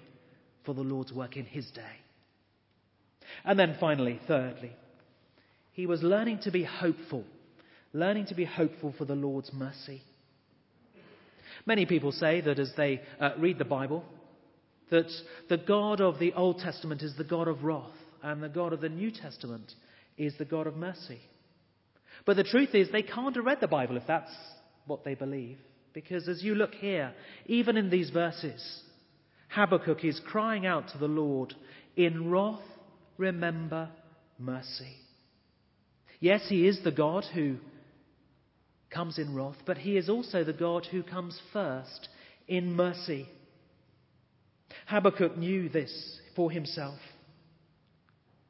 for 0.64 0.74
the 0.74 0.82
Lord's 0.82 1.12
work 1.12 1.36
in 1.36 1.44
his 1.44 1.66
day. 1.72 1.82
And 3.44 3.58
then 3.58 3.76
finally, 3.78 4.20
thirdly, 4.26 4.72
he 5.72 5.86
was 5.86 6.02
learning 6.02 6.40
to 6.44 6.50
be 6.50 6.64
hopeful, 6.64 7.24
learning 7.92 8.26
to 8.26 8.34
be 8.34 8.44
hopeful 8.44 8.94
for 8.96 9.04
the 9.04 9.14
Lord's 9.14 9.52
mercy. 9.52 10.02
Many 11.66 11.86
people 11.86 12.12
say 12.12 12.40
that 12.40 12.58
as 12.58 12.72
they 12.76 13.02
uh, 13.20 13.30
read 13.38 13.58
the 13.58 13.64
Bible, 13.64 14.04
that 14.90 15.10
the 15.48 15.56
God 15.56 16.00
of 16.00 16.18
the 16.18 16.32
Old 16.34 16.58
Testament 16.58 17.02
is 17.02 17.16
the 17.16 17.24
God 17.24 17.48
of 17.48 17.64
wrath, 17.64 17.90
and 18.22 18.42
the 18.42 18.48
God 18.48 18.72
of 18.72 18.80
the 18.80 18.88
New 18.88 19.10
Testament 19.10 19.72
is 20.16 20.34
the 20.38 20.44
God 20.44 20.66
of 20.66 20.76
mercy. 20.76 21.20
But 22.24 22.36
the 22.36 22.44
truth 22.44 22.74
is, 22.74 22.88
they 22.90 23.02
can't 23.02 23.36
have 23.36 23.44
read 23.44 23.60
the 23.60 23.68
Bible 23.68 23.96
if 23.96 24.06
that's 24.06 24.30
what 24.86 25.04
they 25.04 25.14
believe. 25.14 25.58
Because 25.92 26.28
as 26.28 26.42
you 26.42 26.54
look 26.54 26.74
here, 26.74 27.12
even 27.46 27.76
in 27.76 27.90
these 27.90 28.10
verses, 28.10 28.82
Habakkuk 29.48 30.04
is 30.04 30.20
crying 30.26 30.66
out 30.66 30.88
to 30.88 30.98
the 30.98 31.08
Lord, 31.08 31.54
In 31.96 32.30
wrath, 32.30 32.60
remember 33.16 33.88
mercy. 34.38 34.96
Yes, 36.20 36.46
he 36.48 36.66
is 36.66 36.80
the 36.82 36.92
God 36.92 37.24
who 37.34 37.56
comes 38.90 39.18
in 39.18 39.34
wrath, 39.34 39.56
but 39.66 39.78
he 39.78 39.96
is 39.96 40.08
also 40.08 40.44
the 40.44 40.52
God 40.52 40.86
who 40.86 41.02
comes 41.02 41.38
first 41.52 42.08
in 42.48 42.74
mercy. 42.74 43.28
Habakkuk 44.86 45.36
knew 45.36 45.68
this 45.68 46.20
for 46.34 46.50
himself. 46.50 46.98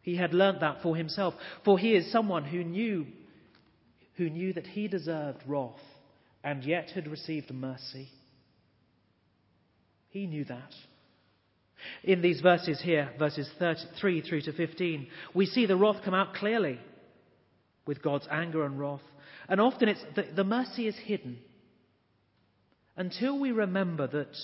He 0.03 0.17
had 0.17 0.35
learnt 0.35 0.61
that 0.61 0.83
for 0.83 0.97
himself, 0.97 1.35
for 1.65 1.79
he 1.79 1.95
is 1.95 2.11
someone 2.13 2.45
who 2.45 2.63
knew 2.63 3.07
who 4.17 4.31
knew 4.31 4.53
that 4.55 4.67
he 4.67 4.89
deserved 4.89 5.43
wrath 5.47 5.79
and 6.43 6.65
yet 6.65 6.91
had 6.91 7.07
received 7.07 7.53
mercy. 7.53 8.09
He 10.09 10.27
knew 10.27 10.45
that. 10.45 10.73
In 12.03 12.23
these 12.23 12.41
verses 12.41 12.81
here, 12.81 13.11
verses 13.19 13.51
33 13.59 14.23
through 14.23 14.43
to 14.43 14.53
15, 14.53 15.09
we 15.35 15.45
see 15.45 15.67
the 15.67 15.77
wrath 15.77 16.03
come 16.05 16.15
out 16.15 16.35
clearly 16.35 16.81
with 17.87 18.03
God's 18.03 18.27
anger 18.31 18.65
and 18.65 18.79
wrath. 18.79 19.03
And 19.49 19.61
often 19.61 19.89
it's 19.89 20.05
the, 20.15 20.25
the 20.35 20.45
mercy 20.45 20.87
is 20.87 20.97
hidden 20.97 21.39
until 22.97 23.39
we 23.39 23.53
remember 23.53 24.07
that, 24.07 24.37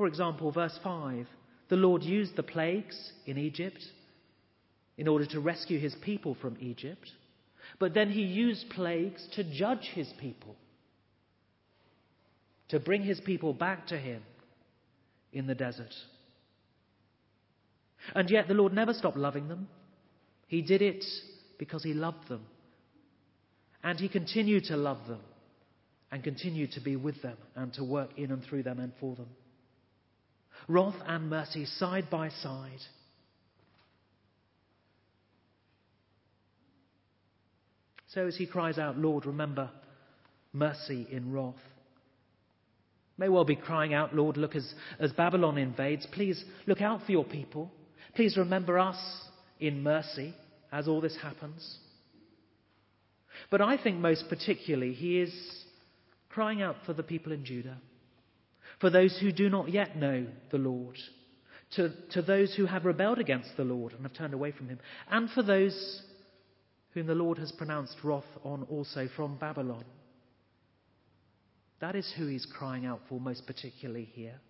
for 0.00 0.06
example, 0.06 0.50
verse 0.50 0.78
5, 0.82 1.26
the 1.68 1.76
Lord 1.76 2.02
used 2.02 2.34
the 2.34 2.42
plagues 2.42 3.12
in 3.26 3.36
Egypt 3.36 3.84
in 4.96 5.06
order 5.06 5.26
to 5.26 5.40
rescue 5.40 5.78
his 5.78 5.94
people 5.96 6.34
from 6.40 6.56
Egypt. 6.58 7.06
But 7.78 7.92
then 7.92 8.08
he 8.08 8.22
used 8.22 8.70
plagues 8.70 9.28
to 9.34 9.44
judge 9.44 9.90
his 9.92 10.10
people, 10.18 10.56
to 12.70 12.80
bring 12.80 13.02
his 13.02 13.20
people 13.20 13.52
back 13.52 13.88
to 13.88 13.98
him 13.98 14.22
in 15.34 15.46
the 15.46 15.54
desert. 15.54 15.94
And 18.14 18.30
yet 18.30 18.48
the 18.48 18.54
Lord 18.54 18.72
never 18.72 18.94
stopped 18.94 19.18
loving 19.18 19.48
them. 19.48 19.68
He 20.46 20.62
did 20.62 20.80
it 20.80 21.04
because 21.58 21.82
he 21.82 21.92
loved 21.92 22.26
them. 22.26 22.46
And 23.84 24.00
he 24.00 24.08
continued 24.08 24.64
to 24.64 24.78
love 24.78 25.06
them 25.06 25.20
and 26.10 26.24
continued 26.24 26.72
to 26.72 26.80
be 26.80 26.96
with 26.96 27.20
them 27.20 27.36
and 27.54 27.70
to 27.74 27.84
work 27.84 28.12
in 28.16 28.32
and 28.32 28.42
through 28.42 28.62
them 28.62 28.80
and 28.80 28.94
for 28.98 29.14
them. 29.14 29.28
Wrath 30.68 30.96
and 31.06 31.30
mercy 31.30 31.64
side 31.64 32.08
by 32.10 32.28
side. 32.28 32.80
So 38.08 38.26
as 38.26 38.36
he 38.36 38.46
cries 38.46 38.78
out, 38.78 38.98
Lord, 38.98 39.24
remember 39.26 39.70
mercy 40.52 41.06
in 41.10 41.32
wrath. 41.32 41.54
May 43.18 43.28
well 43.28 43.44
be 43.44 43.54
crying 43.54 43.94
out, 43.94 44.14
Lord, 44.14 44.36
look, 44.36 44.56
as, 44.56 44.74
as 44.98 45.12
Babylon 45.12 45.58
invades, 45.58 46.06
please 46.06 46.42
look 46.66 46.80
out 46.80 47.04
for 47.04 47.12
your 47.12 47.24
people. 47.24 47.70
Please 48.16 48.36
remember 48.36 48.78
us 48.78 48.98
in 49.60 49.82
mercy 49.82 50.34
as 50.72 50.88
all 50.88 51.00
this 51.00 51.16
happens. 51.22 51.78
But 53.50 53.60
I 53.60 53.76
think 53.80 53.98
most 53.98 54.24
particularly 54.28 54.92
he 54.92 55.20
is 55.20 55.32
crying 56.30 56.62
out 56.62 56.76
for 56.86 56.92
the 56.94 57.02
people 57.02 57.32
in 57.32 57.44
Judah, 57.44 57.78
for 58.80 58.90
those 58.90 59.18
who 59.20 59.30
do 59.30 59.48
not 59.48 59.70
yet 59.70 59.96
know 59.96 60.26
the 60.50 60.58
Lord, 60.58 60.96
to, 61.72 61.92
to 62.12 62.22
those 62.22 62.54
who 62.54 62.66
have 62.66 62.84
rebelled 62.84 63.18
against 63.18 63.56
the 63.56 63.64
Lord 63.64 63.92
and 63.92 64.02
have 64.02 64.14
turned 64.14 64.34
away 64.34 64.52
from 64.52 64.68
him, 64.68 64.80
and 65.10 65.30
for 65.30 65.42
those 65.42 66.02
whom 66.92 67.06
the 67.06 67.14
Lord 67.14 67.38
has 67.38 67.52
pronounced 67.52 67.96
wrath 68.02 68.24
on 68.42 68.64
also 68.64 69.08
from 69.14 69.36
Babylon. 69.36 69.84
That 71.80 71.94
is 71.94 72.12
who 72.16 72.26
he's 72.26 72.46
crying 72.46 72.84
out 72.84 73.00
for 73.08 73.20
most 73.20 73.46
particularly 73.46 74.08
here. 74.12 74.40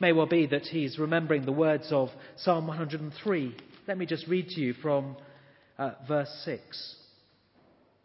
May 0.00 0.12
well 0.12 0.26
be 0.26 0.46
that 0.46 0.66
he's 0.66 0.98
remembering 0.98 1.44
the 1.44 1.52
words 1.52 1.88
of 1.90 2.08
Psalm 2.36 2.66
103. 2.66 3.56
Let 3.88 3.98
me 3.98 4.06
just 4.06 4.28
read 4.28 4.48
to 4.50 4.60
you 4.60 4.74
from 4.74 5.16
uh, 5.78 5.92
verse 6.06 6.30
6. 6.44 6.96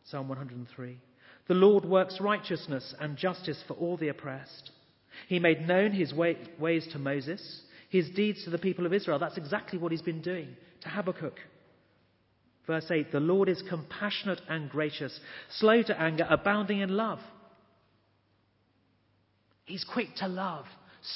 Psalm 0.06 0.28
103. 0.30 0.98
The 1.48 1.54
Lord 1.54 1.86
works 1.86 2.20
righteousness 2.20 2.94
and 3.00 3.18
justice 3.18 3.64
for 3.68 3.74
all 3.74 3.98
the 3.98 4.10
oppressed. 4.10 4.72
He 5.28 5.40
made 5.40 5.68
known 5.68 5.92
his 5.92 6.14
way, 6.14 6.38
ways 6.60 6.88
to 6.92 7.00
Moses, 7.00 7.62
his 7.90 8.10
deeds 8.10 8.44
to 8.44 8.50
the 8.50 8.58
people 8.58 8.86
of 8.86 8.94
Israel. 8.94 9.20
That's 9.20 9.38
exactly 9.38 9.80
what 9.80 9.92
he's 9.92 10.02
been 10.02 10.22
doing 10.22 10.50
to 10.82 10.90
Habakkuk. 10.90 11.40
Verse 12.66 12.92
8 12.92 13.12
The 13.12 13.20
Lord 13.20 13.50
is 13.50 13.64
compassionate 13.70 14.42
and 14.50 14.70
gracious, 14.70 15.18
slow 15.58 15.82
to 15.84 16.00
anger, 16.00 16.28
abounding 16.30 16.82
in 16.82 16.90
love. 16.90 17.20
He's 19.66 19.86
quick 19.86 20.16
to 20.18 20.28
love, 20.28 20.66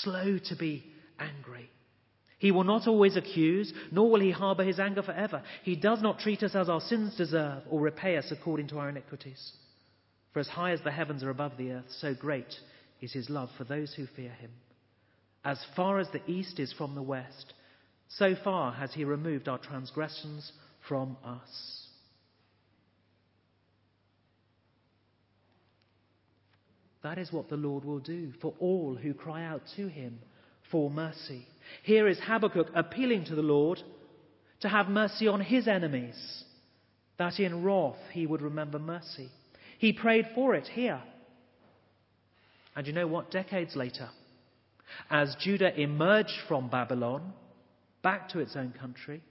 slow 0.03 0.37
to 0.45 0.55
be 0.55 0.85
angry. 1.19 1.69
He 2.39 2.51
will 2.51 2.63
not 2.63 2.87
always 2.87 3.17
accuse, 3.17 3.71
nor 3.91 4.09
will 4.09 4.19
he 4.19 4.31
harbour 4.31 4.63
his 4.63 4.79
anger 4.79 5.03
forever. 5.03 5.43
He 5.63 5.75
does 5.75 6.01
not 6.01 6.19
treat 6.19 6.41
us 6.41 6.55
as 6.55 6.69
our 6.69 6.81
sins 6.81 7.15
deserve 7.15 7.63
or 7.69 7.79
repay 7.79 8.17
us 8.17 8.31
according 8.31 8.69
to 8.69 8.79
our 8.79 8.89
iniquities. 8.89 9.53
For 10.33 10.39
as 10.39 10.47
high 10.47 10.71
as 10.71 10.81
the 10.81 10.91
heavens 10.91 11.23
are 11.23 11.29
above 11.29 11.57
the 11.57 11.71
earth, 11.71 11.89
so 11.89 12.13
great 12.13 12.53
is 13.01 13.11
his 13.11 13.29
love 13.29 13.49
for 13.57 13.63
those 13.63 13.93
who 13.93 14.05
fear 14.15 14.31
him. 14.31 14.51
As 15.43 15.59
far 15.75 15.99
as 15.99 16.07
the 16.09 16.21
east 16.29 16.59
is 16.59 16.73
from 16.73 16.95
the 16.95 17.01
west, 17.01 17.53
so 18.07 18.35
far 18.43 18.73
has 18.73 18.93
he 18.93 19.03
removed 19.03 19.47
our 19.47 19.57
transgressions 19.57 20.51
from 20.87 21.17
us. 21.25 21.87
That 27.03 27.17
is 27.17 27.31
what 27.31 27.49
the 27.49 27.57
Lord 27.57 27.83
will 27.83 27.99
do 27.99 28.31
for 28.41 28.53
all 28.59 28.95
who 28.95 29.13
cry 29.13 29.43
out 29.43 29.63
to 29.75 29.87
him 29.87 30.19
for 30.69 30.89
mercy. 30.89 31.47
Here 31.83 32.07
is 32.07 32.19
Habakkuk 32.19 32.67
appealing 32.75 33.25
to 33.25 33.35
the 33.35 33.41
Lord 33.41 33.81
to 34.61 34.69
have 34.69 34.87
mercy 34.87 35.27
on 35.27 35.41
his 35.41 35.67
enemies, 35.67 36.43
that 37.17 37.39
in 37.39 37.63
wrath 37.63 37.97
he 38.11 38.27
would 38.27 38.43
remember 38.43 38.77
mercy. 38.77 39.29
He 39.81 39.93
prayed 39.93 40.27
for 40.35 40.53
it 40.53 40.67
here. 40.67 41.01
And 42.75 42.85
you 42.85 42.93
know 42.93 43.07
what? 43.07 43.31
Decades 43.31 43.75
later, 43.75 44.09
as 45.09 45.35
Judah 45.39 45.75
emerged 45.75 46.37
from 46.47 46.69
Babylon 46.69 47.33
back 48.03 48.29
to 48.29 48.39
its 48.39 48.55
own 48.55 48.75
country, 48.79 49.23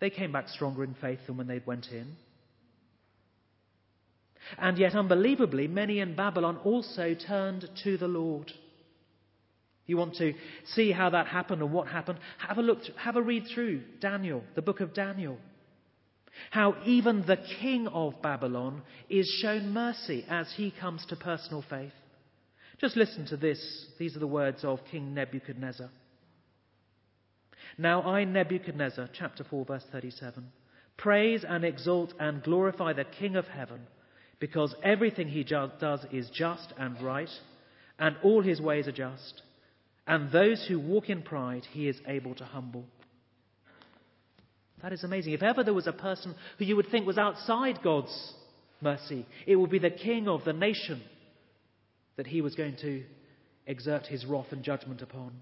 they 0.00 0.10
came 0.10 0.32
back 0.32 0.48
stronger 0.48 0.82
in 0.82 0.96
faith 1.00 1.20
than 1.28 1.36
when 1.36 1.46
they 1.46 1.62
went 1.64 1.86
in. 1.92 2.16
And 4.58 4.76
yet, 4.76 4.96
unbelievably, 4.96 5.68
many 5.68 6.00
in 6.00 6.16
Babylon 6.16 6.56
also 6.64 7.14
turned 7.14 7.70
to 7.84 7.98
the 7.98 8.08
Lord. 8.08 8.50
You 9.86 9.96
want 9.96 10.16
to 10.16 10.34
see 10.74 10.90
how 10.90 11.10
that 11.10 11.28
happened 11.28 11.62
and 11.62 11.72
what 11.72 11.86
happened? 11.86 12.18
Have 12.38 12.58
a 12.58 12.62
look, 12.62 12.80
have 12.96 13.14
a 13.14 13.22
read 13.22 13.44
through 13.54 13.82
Daniel, 14.00 14.42
the 14.56 14.62
book 14.62 14.80
of 14.80 14.92
Daniel. 14.92 15.38
How 16.50 16.76
even 16.84 17.26
the 17.26 17.38
king 17.60 17.88
of 17.88 18.20
Babylon 18.22 18.82
is 19.08 19.28
shown 19.42 19.72
mercy 19.72 20.24
as 20.28 20.52
he 20.56 20.70
comes 20.70 21.04
to 21.06 21.16
personal 21.16 21.64
faith. 21.68 21.92
Just 22.80 22.96
listen 22.96 23.26
to 23.26 23.36
this. 23.36 23.86
These 23.98 24.16
are 24.16 24.20
the 24.20 24.26
words 24.26 24.64
of 24.64 24.80
King 24.90 25.14
Nebuchadnezzar. 25.14 25.90
Now 27.76 28.02
I, 28.02 28.24
Nebuchadnezzar, 28.24 29.08
chapter 29.12 29.44
4, 29.44 29.64
verse 29.64 29.84
37, 29.92 30.44
praise 30.96 31.44
and 31.46 31.64
exalt 31.64 32.14
and 32.18 32.42
glorify 32.42 32.92
the 32.92 33.04
King 33.04 33.36
of 33.36 33.46
heaven 33.46 33.80
because 34.40 34.74
everything 34.82 35.28
he 35.28 35.44
does 35.44 36.00
is 36.12 36.30
just 36.30 36.72
and 36.78 37.00
right, 37.02 37.30
and 37.98 38.16
all 38.22 38.42
his 38.42 38.60
ways 38.60 38.86
are 38.86 38.92
just. 38.92 39.42
And 40.06 40.30
those 40.30 40.64
who 40.66 40.78
walk 40.78 41.10
in 41.10 41.22
pride, 41.22 41.66
he 41.72 41.88
is 41.88 42.00
able 42.06 42.34
to 42.36 42.44
humble. 42.44 42.84
That 44.82 44.92
is 44.92 45.04
amazing. 45.04 45.32
If 45.32 45.42
ever 45.42 45.64
there 45.64 45.74
was 45.74 45.86
a 45.86 45.92
person 45.92 46.34
who 46.58 46.64
you 46.64 46.76
would 46.76 46.90
think 46.90 47.06
was 47.06 47.18
outside 47.18 47.80
God's 47.82 48.34
mercy, 48.80 49.26
it 49.46 49.56
would 49.56 49.70
be 49.70 49.78
the 49.78 49.90
king 49.90 50.28
of 50.28 50.44
the 50.44 50.52
nation 50.52 51.02
that 52.16 52.26
he 52.26 52.40
was 52.40 52.54
going 52.54 52.76
to 52.82 53.04
exert 53.66 54.06
his 54.06 54.24
wrath 54.24 54.46
and 54.50 54.62
judgment 54.62 55.02
upon. 55.02 55.32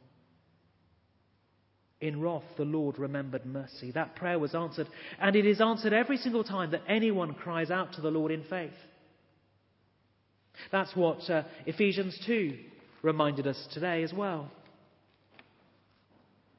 In 2.00 2.20
wrath, 2.20 2.44
the 2.56 2.64
Lord 2.64 2.98
remembered 2.98 3.46
mercy. 3.46 3.90
That 3.90 4.16
prayer 4.16 4.38
was 4.38 4.54
answered, 4.54 4.88
and 5.18 5.34
it 5.34 5.46
is 5.46 5.60
answered 5.60 5.92
every 5.92 6.18
single 6.18 6.44
time 6.44 6.72
that 6.72 6.82
anyone 6.88 7.34
cries 7.34 7.70
out 7.70 7.94
to 7.94 8.02
the 8.02 8.10
Lord 8.10 8.30
in 8.30 8.44
faith. 8.44 8.72
That's 10.70 10.94
what 10.94 11.28
uh, 11.30 11.44
Ephesians 11.64 12.18
2 12.26 12.56
reminded 13.02 13.46
us 13.46 13.66
today 13.72 14.02
as 14.02 14.12
well. 14.12 14.50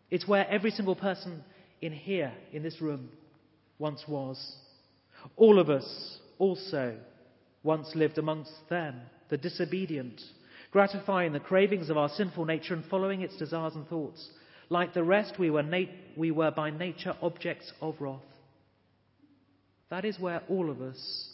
It's 0.09 0.27
where 0.27 0.47
every 0.49 0.71
single 0.71 0.95
person 0.95 1.43
in 1.81 1.91
here, 1.91 2.33
in 2.51 2.63
this 2.63 2.81
room, 2.81 3.09
once 3.79 4.03
was. 4.07 4.55
All 5.35 5.59
of 5.59 5.69
us 5.69 6.19
also 6.39 6.97
once 7.63 7.95
lived 7.95 8.17
amongst 8.17 8.53
them, 8.69 8.95
the 9.29 9.37
disobedient, 9.37 10.21
gratifying 10.71 11.33
the 11.33 11.39
cravings 11.39 11.89
of 11.89 11.97
our 11.97 12.09
sinful 12.09 12.45
nature 12.45 12.73
and 12.73 12.85
following 12.85 13.21
its 13.21 13.37
desires 13.37 13.75
and 13.75 13.87
thoughts. 13.87 14.29
Like 14.69 14.93
the 14.93 15.03
rest, 15.03 15.39
we 15.39 15.49
were, 15.49 15.63
nat- 15.63 15.93
we 16.15 16.31
were 16.31 16.51
by 16.51 16.69
nature 16.69 17.15
objects 17.21 17.71
of 17.81 17.95
wrath. 17.99 18.19
That 19.89 20.05
is 20.05 20.19
where 20.19 20.41
all 20.49 20.69
of 20.69 20.81
us 20.81 21.29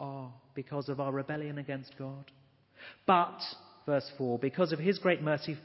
are 0.00 0.32
because 0.54 0.88
of 0.88 1.00
our 1.00 1.12
rebellion 1.12 1.58
against 1.58 1.96
God. 1.98 2.30
But, 3.06 3.40
verse 3.84 4.10
4, 4.16 4.38
because 4.38 4.72
of 4.72 4.78
his 4.78 4.98
great 4.98 5.22
mercy, 5.22 5.58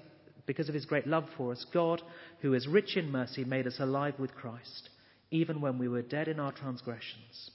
because 0.45 0.67
of 0.67 0.75
his 0.75 0.85
great 0.85 1.07
love 1.07 1.25
for 1.37 1.51
us, 1.51 1.65
God, 1.73 2.01
who 2.41 2.53
is 2.53 2.67
rich 2.67 2.97
in 2.97 3.11
mercy, 3.11 3.43
made 3.43 3.67
us 3.67 3.79
alive 3.79 4.15
with 4.19 4.35
Christ, 4.35 4.89
even 5.31 5.61
when 5.61 5.77
we 5.77 5.87
were 5.87 6.01
dead 6.01 6.27
in 6.27 6.39
our 6.39 6.51
transgressions. 6.51 7.51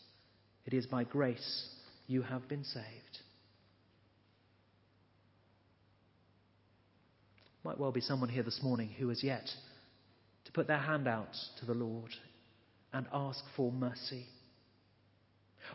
It 0.65 0.73
is 0.75 0.87
by 0.87 1.05
grace 1.05 1.69
you 2.07 2.23
have 2.23 2.49
been 2.49 2.65
saved. 2.65 2.85
Might 7.65 7.79
well 7.79 7.93
be 7.93 8.01
someone 8.01 8.31
here 8.31 8.43
this 8.43 8.63
morning 8.63 8.89
who 8.99 9.09
has 9.11 9.23
yet 9.23 9.47
to 10.47 10.53
put 10.53 10.67
their 10.67 10.79
hand 10.79 11.07
out 11.07 11.35
to 11.61 11.67
the 11.67 11.75
Lord 11.75 12.11
and 12.93 13.07
ask 13.13 13.45
for 13.57 13.71
mercy. 13.71 14.25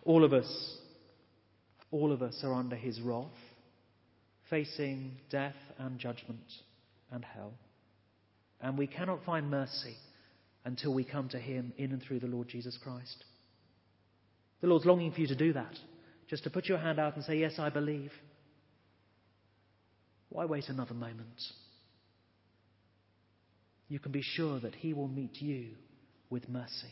All 0.04 0.23
of 0.23 0.34
us, 0.34 0.78
all 1.91 2.12
of 2.12 2.23
us 2.23 2.39
are 2.43 2.54
under 2.54 2.76
his 2.76 2.99
wrath, 2.99 3.28
facing 4.49 5.17
death 5.30 5.54
and 5.78 5.99
judgment 5.99 6.39
and 7.13 7.23
hell. 7.23 7.54
And 8.60 8.78
we 8.78 8.88
cannot 8.88 9.23
find 9.26 9.49
mercy 9.49 9.95
until 10.65 10.93
we 10.93 11.06
come 11.06 11.30
to 11.30 11.39
him 11.39 11.73
in 11.78 11.91
and 11.91 12.02
through 12.02 12.19
the 12.19 12.28
Lord 12.28 12.49
Jesus 12.49 12.78
Christ. 12.84 13.23
The 14.62 14.67
Lord's 14.67 14.86
longing 14.86 15.12
for 15.12 15.21
you 15.21 15.28
to 15.28 15.36
do 15.36 15.54
that, 15.54 15.73
just 16.30 16.43
to 16.43 16.49
put 16.49 16.65
your 16.65 16.78
hand 16.78 16.99
out 16.99 17.15
and 17.15 17.23
say, 17.23 17.38
Yes, 17.38 17.56
I 17.60 17.69
believe. 17.69 18.12
Why 20.30 20.45
wait 20.45 20.69
another 20.69 20.93
moment? 20.93 21.41
you 23.93 23.99
can 23.99 24.12
be 24.12 24.23
sure 24.23 24.60
that 24.60 24.73
He 24.73 24.91
will 24.91 25.08
meet 25.08 25.39
you 25.39 25.67
with 26.32 26.49
mercy. 26.49 26.89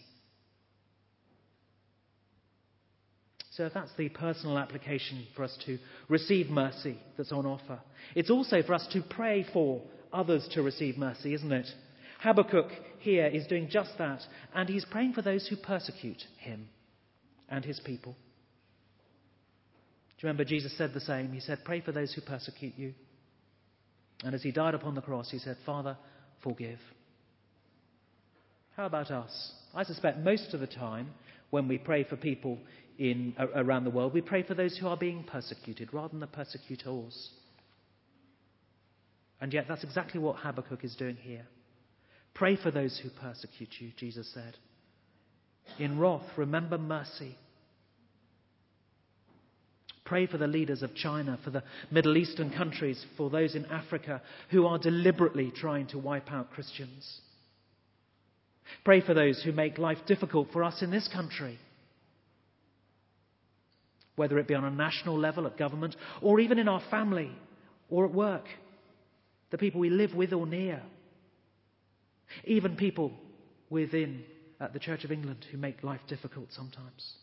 So, 3.54 3.70
that's 3.74 3.91
the 3.98 4.10
personal 4.10 4.60
application 4.60 5.26
for 5.36 5.43
us 5.43 5.58
to 5.66 5.80
receive 6.08 6.50
mercy 6.52 6.98
that's 7.18 7.32
on 7.32 7.48
offer, 7.48 7.80
it's 8.16 8.30
also 8.30 8.62
for 8.62 8.76
us 8.76 8.88
to 8.93 9.02
pray 9.02 9.45
for 9.52 9.82
others 10.14 10.47
to 10.53 10.62
receive 10.62 10.97
mercy, 10.97 11.34
isn't 11.34 11.51
it? 11.51 11.68
Habakkuk 12.22 12.70
here 12.99 13.26
is 13.26 13.47
doing 13.47 13.68
just 13.70 13.97
that, 13.97 14.22
and 14.53 14.70
he's 14.70 14.86
praying 14.86 15.14
for 15.14 15.22
those 15.22 15.47
who 15.47 15.55
persecute 15.55 16.24
him 16.38 16.68
and 17.49 17.66
his 17.66 17.80
people. 17.80 18.16
Do 20.18 20.28
you 20.28 20.28
remember 20.28 20.45
Jesus 20.45 20.78
said 20.78 20.93
the 20.93 20.99
same? 20.99 21.32
He 21.32 21.39
said, 21.39 21.66
Pray 21.66 21.82
for 21.82 21.91
those 21.91 22.14
who 22.14 22.22
persecute 22.22 22.74
you. 22.78 22.93
And 24.24 24.36
as 24.36 24.43
he 24.43 24.51
died 24.51 24.76
upon 24.76 24.93
the 24.93 25.01
cross, 25.01 25.32
he 25.32 25.39
said, 25.39 25.57
Father, 25.66 25.97
forgive. 26.43 26.80
How 28.78 28.86
about 28.86 29.09
us? 29.09 29.53
I 29.74 29.84
suspect 29.84 30.20
most 30.20 30.53
of 30.53 30.59
the 30.59 30.68
time 30.68 31.09
when 31.49 31.68
we 31.68 31.78
pray 31.78 32.03
for 32.03 32.16
people 32.16 32.59
in, 32.99 33.34
around 33.55 33.84
the 33.84 33.89
world, 33.89 34.14
we 34.14 34.22
pray 34.22 34.43
for 34.43 34.53
those 34.53 34.78
who 34.78 34.88
are 34.88 34.97
being 34.97 35.24
persecuted 35.24 35.91
rather 35.91 36.09
than 36.09 36.20
the 36.20 36.28
persecutors. 36.28 37.32
And 39.42 39.52
yet, 39.52 39.66
that's 39.68 39.84
exactly 39.84 40.20
what 40.20 40.38
Habakkuk 40.38 40.84
is 40.84 40.96
doing 40.96 41.18
here. 41.20 41.46
Pray 42.36 42.56
for 42.56 42.72
those 42.72 43.00
who 43.02 43.10
persecute 43.10 43.70
you, 43.80 43.92
Jesus 43.98 44.32
said. 44.34 44.56
In 45.80 46.00
wrath, 46.00 46.22
remember 46.38 46.78
mercy. 46.78 47.36
Pray 50.06 50.28
for 50.28 50.38
the 50.38 50.48
leaders 50.48 50.84
of 50.84 50.94
China, 50.94 51.39
for 51.44 51.52
the 51.52 51.64
Middle 51.89 52.18
Eastern 52.18 52.52
countries, 52.52 53.04
for 53.18 53.30
those 53.30 53.56
in 53.56 53.66
Africa 53.66 54.22
who 54.50 54.68
are 54.68 54.78
deliberately 54.78 55.52
trying 55.56 55.88
to 55.88 55.98
wipe 55.98 56.32
out 56.32 56.52
Christians. 56.52 57.22
Pray 58.84 59.02
for 59.02 59.14
those 59.14 59.42
who 59.42 59.52
make 59.52 59.78
life 59.78 60.00
difficult 60.08 60.50
for 60.52 60.64
us 60.64 60.82
in 60.82 60.92
this 60.92 61.08
country. 61.08 61.58
Whether 64.16 64.38
it 64.38 64.48
be 64.48 64.54
on 64.54 64.66
a 64.66 64.72
national 64.72 65.18
level 65.18 65.48
at 65.48 65.58
government 65.58 65.96
or 66.22 66.39
even 66.39 66.60
in 66.60 66.68
our 66.68 66.82
family 66.92 67.32
or 67.89 68.06
at 68.06 68.14
work, 68.14 68.46
the 69.52 69.58
people 69.58 69.80
we 69.80 69.89
live 69.89 70.16
with 70.16 70.34
or 70.34 70.47
near, 70.47 70.82
even 72.45 72.76
people 72.76 73.12
within 73.70 74.24
uh, 74.60 74.68
the 74.74 74.80
Church 74.80 75.04
of 75.04 75.12
England 75.12 75.45
who 75.52 75.58
make 75.58 75.84
life 75.84 76.02
difficult 76.08 76.47
sometimes. 76.52 77.14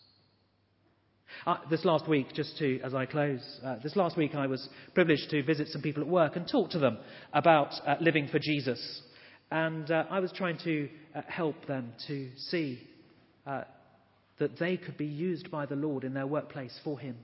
Uh, 1.47 1.57
this 1.71 1.85
last 1.85 2.09
week, 2.09 2.33
just 2.35 2.57
to, 2.59 2.81
as 2.81 2.95
I 2.95 3.07
close, 3.07 3.41
uh, 3.65 3.77
this 3.83 3.97
last 3.97 4.17
week 4.17 4.35
I 4.35 4.47
was 4.47 4.67
privileged 4.95 5.31
to 5.31 5.43
visit 5.43 5.69
some 5.69 5.83
people 5.83 6.03
at 6.03 6.09
work 6.09 6.37
and 6.37 6.49
talk 6.49 6.71
to 6.71 6.79
them 6.79 6.99
about 7.33 7.73
uh, 7.87 7.97
living 8.01 8.29
for 8.29 8.39
Jesus. 8.39 9.03
And 9.51 9.91
uh, 9.91 10.05
I 10.11 10.21
was 10.21 10.33
trying 10.33 10.59
to 10.65 10.89
uh, 11.15 11.23
help 11.27 11.67
them 11.67 11.93
to 12.09 12.31
see 12.37 12.83
that 13.47 14.59
they 14.61 14.77
could 14.77 14.97
be 14.97 15.07
used 15.07 15.51
by 15.51 15.67
the 15.67 15.75
Lord 15.75 16.05
in 16.05 16.15
their 16.15 16.27
workplace 16.27 16.79
for 16.85 16.99
Him. 16.99 17.17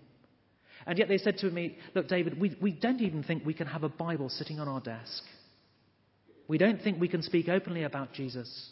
And 0.86 0.98
yet 0.98 1.08
they 1.08 1.18
said 1.18 1.38
to 1.38 1.50
me, 1.50 1.76
Look, 1.94 2.08
David, 2.08 2.38
we, 2.38 2.56
we 2.60 2.72
don't 2.72 3.00
even 3.00 3.22
think 3.22 3.44
we 3.44 3.54
can 3.54 3.66
have 3.66 3.84
a 3.84 3.88
Bible 3.88 4.28
sitting 4.28 4.60
on 4.60 4.68
our 4.68 4.80
desk. 4.80 5.22
We 6.46 6.58
don't 6.58 6.80
think 6.82 7.00
we 7.00 7.08
can 7.08 7.22
speak 7.22 7.48
openly 7.48 7.84
about 7.84 8.12
Jesus 8.12 8.70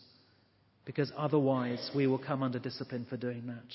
because 0.85 1.11
otherwise 1.17 1.91
we 1.95 2.07
will 2.07 2.19
come 2.19 2.43
under 2.43 2.59
discipline 2.59 3.07
for 3.09 3.17
doing 3.17 3.47
that. 3.47 3.75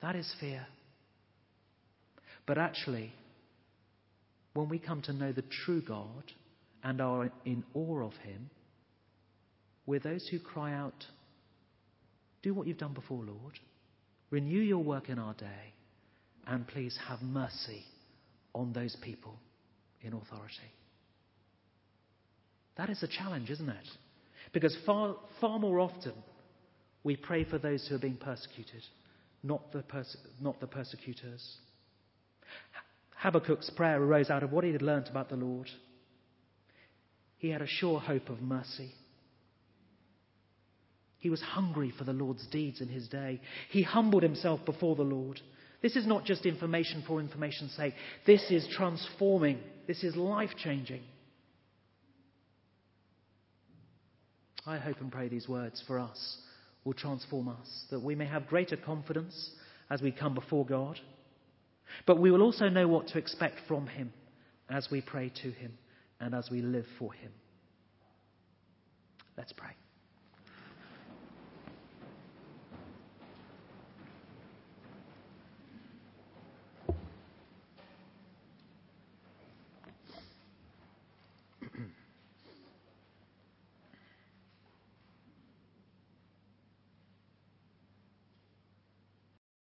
That 0.00 0.16
is 0.16 0.32
fear. 0.40 0.66
But 2.46 2.56
actually, 2.56 3.12
when 4.54 4.68
we 4.68 4.78
come 4.78 5.02
to 5.02 5.12
know 5.12 5.32
the 5.32 5.44
true 5.64 5.82
God 5.82 6.32
and 6.82 7.00
are 7.00 7.30
in 7.44 7.64
awe 7.74 8.04
of 8.04 8.14
Him, 8.24 8.48
we're 9.86 10.00
those 10.00 10.26
who 10.28 10.38
cry 10.38 10.72
out, 10.72 11.04
Do 12.42 12.54
what 12.54 12.66
you've 12.66 12.78
done 12.78 12.94
before, 12.94 13.22
Lord. 13.24 13.58
Renew 14.30 14.60
your 14.60 14.82
work 14.82 15.08
in 15.08 15.18
our 15.18 15.34
day, 15.34 15.74
and 16.48 16.66
please 16.66 16.98
have 17.08 17.22
mercy 17.22 17.84
on 18.54 18.72
those 18.72 18.96
people 19.02 19.38
in 20.02 20.12
authority. 20.12 20.72
That 22.76 22.90
is 22.90 23.02
a 23.02 23.08
challenge, 23.08 23.50
isn't 23.50 23.68
it? 23.68 23.88
Because 24.52 24.76
far, 24.86 25.16
far 25.40 25.58
more 25.58 25.78
often 25.78 26.14
we 27.04 27.16
pray 27.16 27.44
for 27.44 27.58
those 27.58 27.86
who 27.86 27.94
are 27.96 28.00
being 28.00 28.16
persecuted 28.16 28.82
not 29.42 29.72
the, 29.72 29.82
perse- 29.82 30.16
not 30.40 30.60
the 30.60 30.66
persecutors. 30.66 31.56
Habakkuk's 33.22 33.70
prayer 33.70 34.00
arose 34.02 34.30
out 34.30 34.42
of 34.42 34.52
what 34.52 34.64
he 34.64 34.72
had 34.72 34.82
learnt 34.82 35.08
about 35.08 35.28
the 35.28 35.36
Lord. 35.36 35.68
He 37.38 37.50
had 37.50 37.62
a 37.62 37.66
sure 37.66 38.00
hope 38.00 38.28
of 38.30 38.40
mercy. 38.40 38.92
He 41.18 41.30
was 41.30 41.40
hungry 41.40 41.92
for 41.96 42.04
the 42.04 42.12
Lord's 42.12 42.46
deeds 42.46 42.80
in 42.80 42.88
his 42.88 43.08
day. 43.08 43.40
He 43.70 43.82
humbled 43.82 44.22
himself 44.22 44.64
before 44.64 44.96
the 44.96 45.02
Lord. 45.02 45.40
This 45.80 45.96
is 45.96 46.06
not 46.06 46.24
just 46.24 46.44
information 46.44 47.04
for 47.06 47.20
information's 47.20 47.74
sake. 47.74 47.94
This 48.26 48.50
is 48.50 48.66
transforming. 48.76 49.60
This 49.86 50.02
is 50.02 50.16
life 50.16 50.50
changing. 50.56 51.02
I 54.66 54.78
hope 54.78 55.00
and 55.00 55.10
pray 55.10 55.28
these 55.28 55.48
words 55.48 55.82
for 55.86 55.98
us 55.98 56.38
will 56.84 56.92
transform 56.94 57.48
us, 57.48 57.84
that 57.90 58.00
we 58.00 58.14
may 58.14 58.26
have 58.26 58.46
greater 58.46 58.76
confidence 58.76 59.50
as 59.90 60.02
we 60.02 60.12
come 60.12 60.34
before 60.34 60.66
God, 60.66 60.98
but 62.06 62.18
we 62.18 62.30
will 62.30 62.42
also 62.42 62.68
know 62.68 62.88
what 62.88 63.08
to 63.08 63.18
expect 63.18 63.56
from 63.66 63.86
Him 63.86 64.12
as 64.68 64.88
we 64.90 65.00
pray 65.00 65.32
to 65.42 65.50
Him 65.50 65.72
and 66.20 66.34
as 66.34 66.48
we 66.50 66.60
live 66.60 66.86
for 66.98 67.12
Him. 67.12 67.32
Let's 69.36 69.52
pray. 69.52 69.70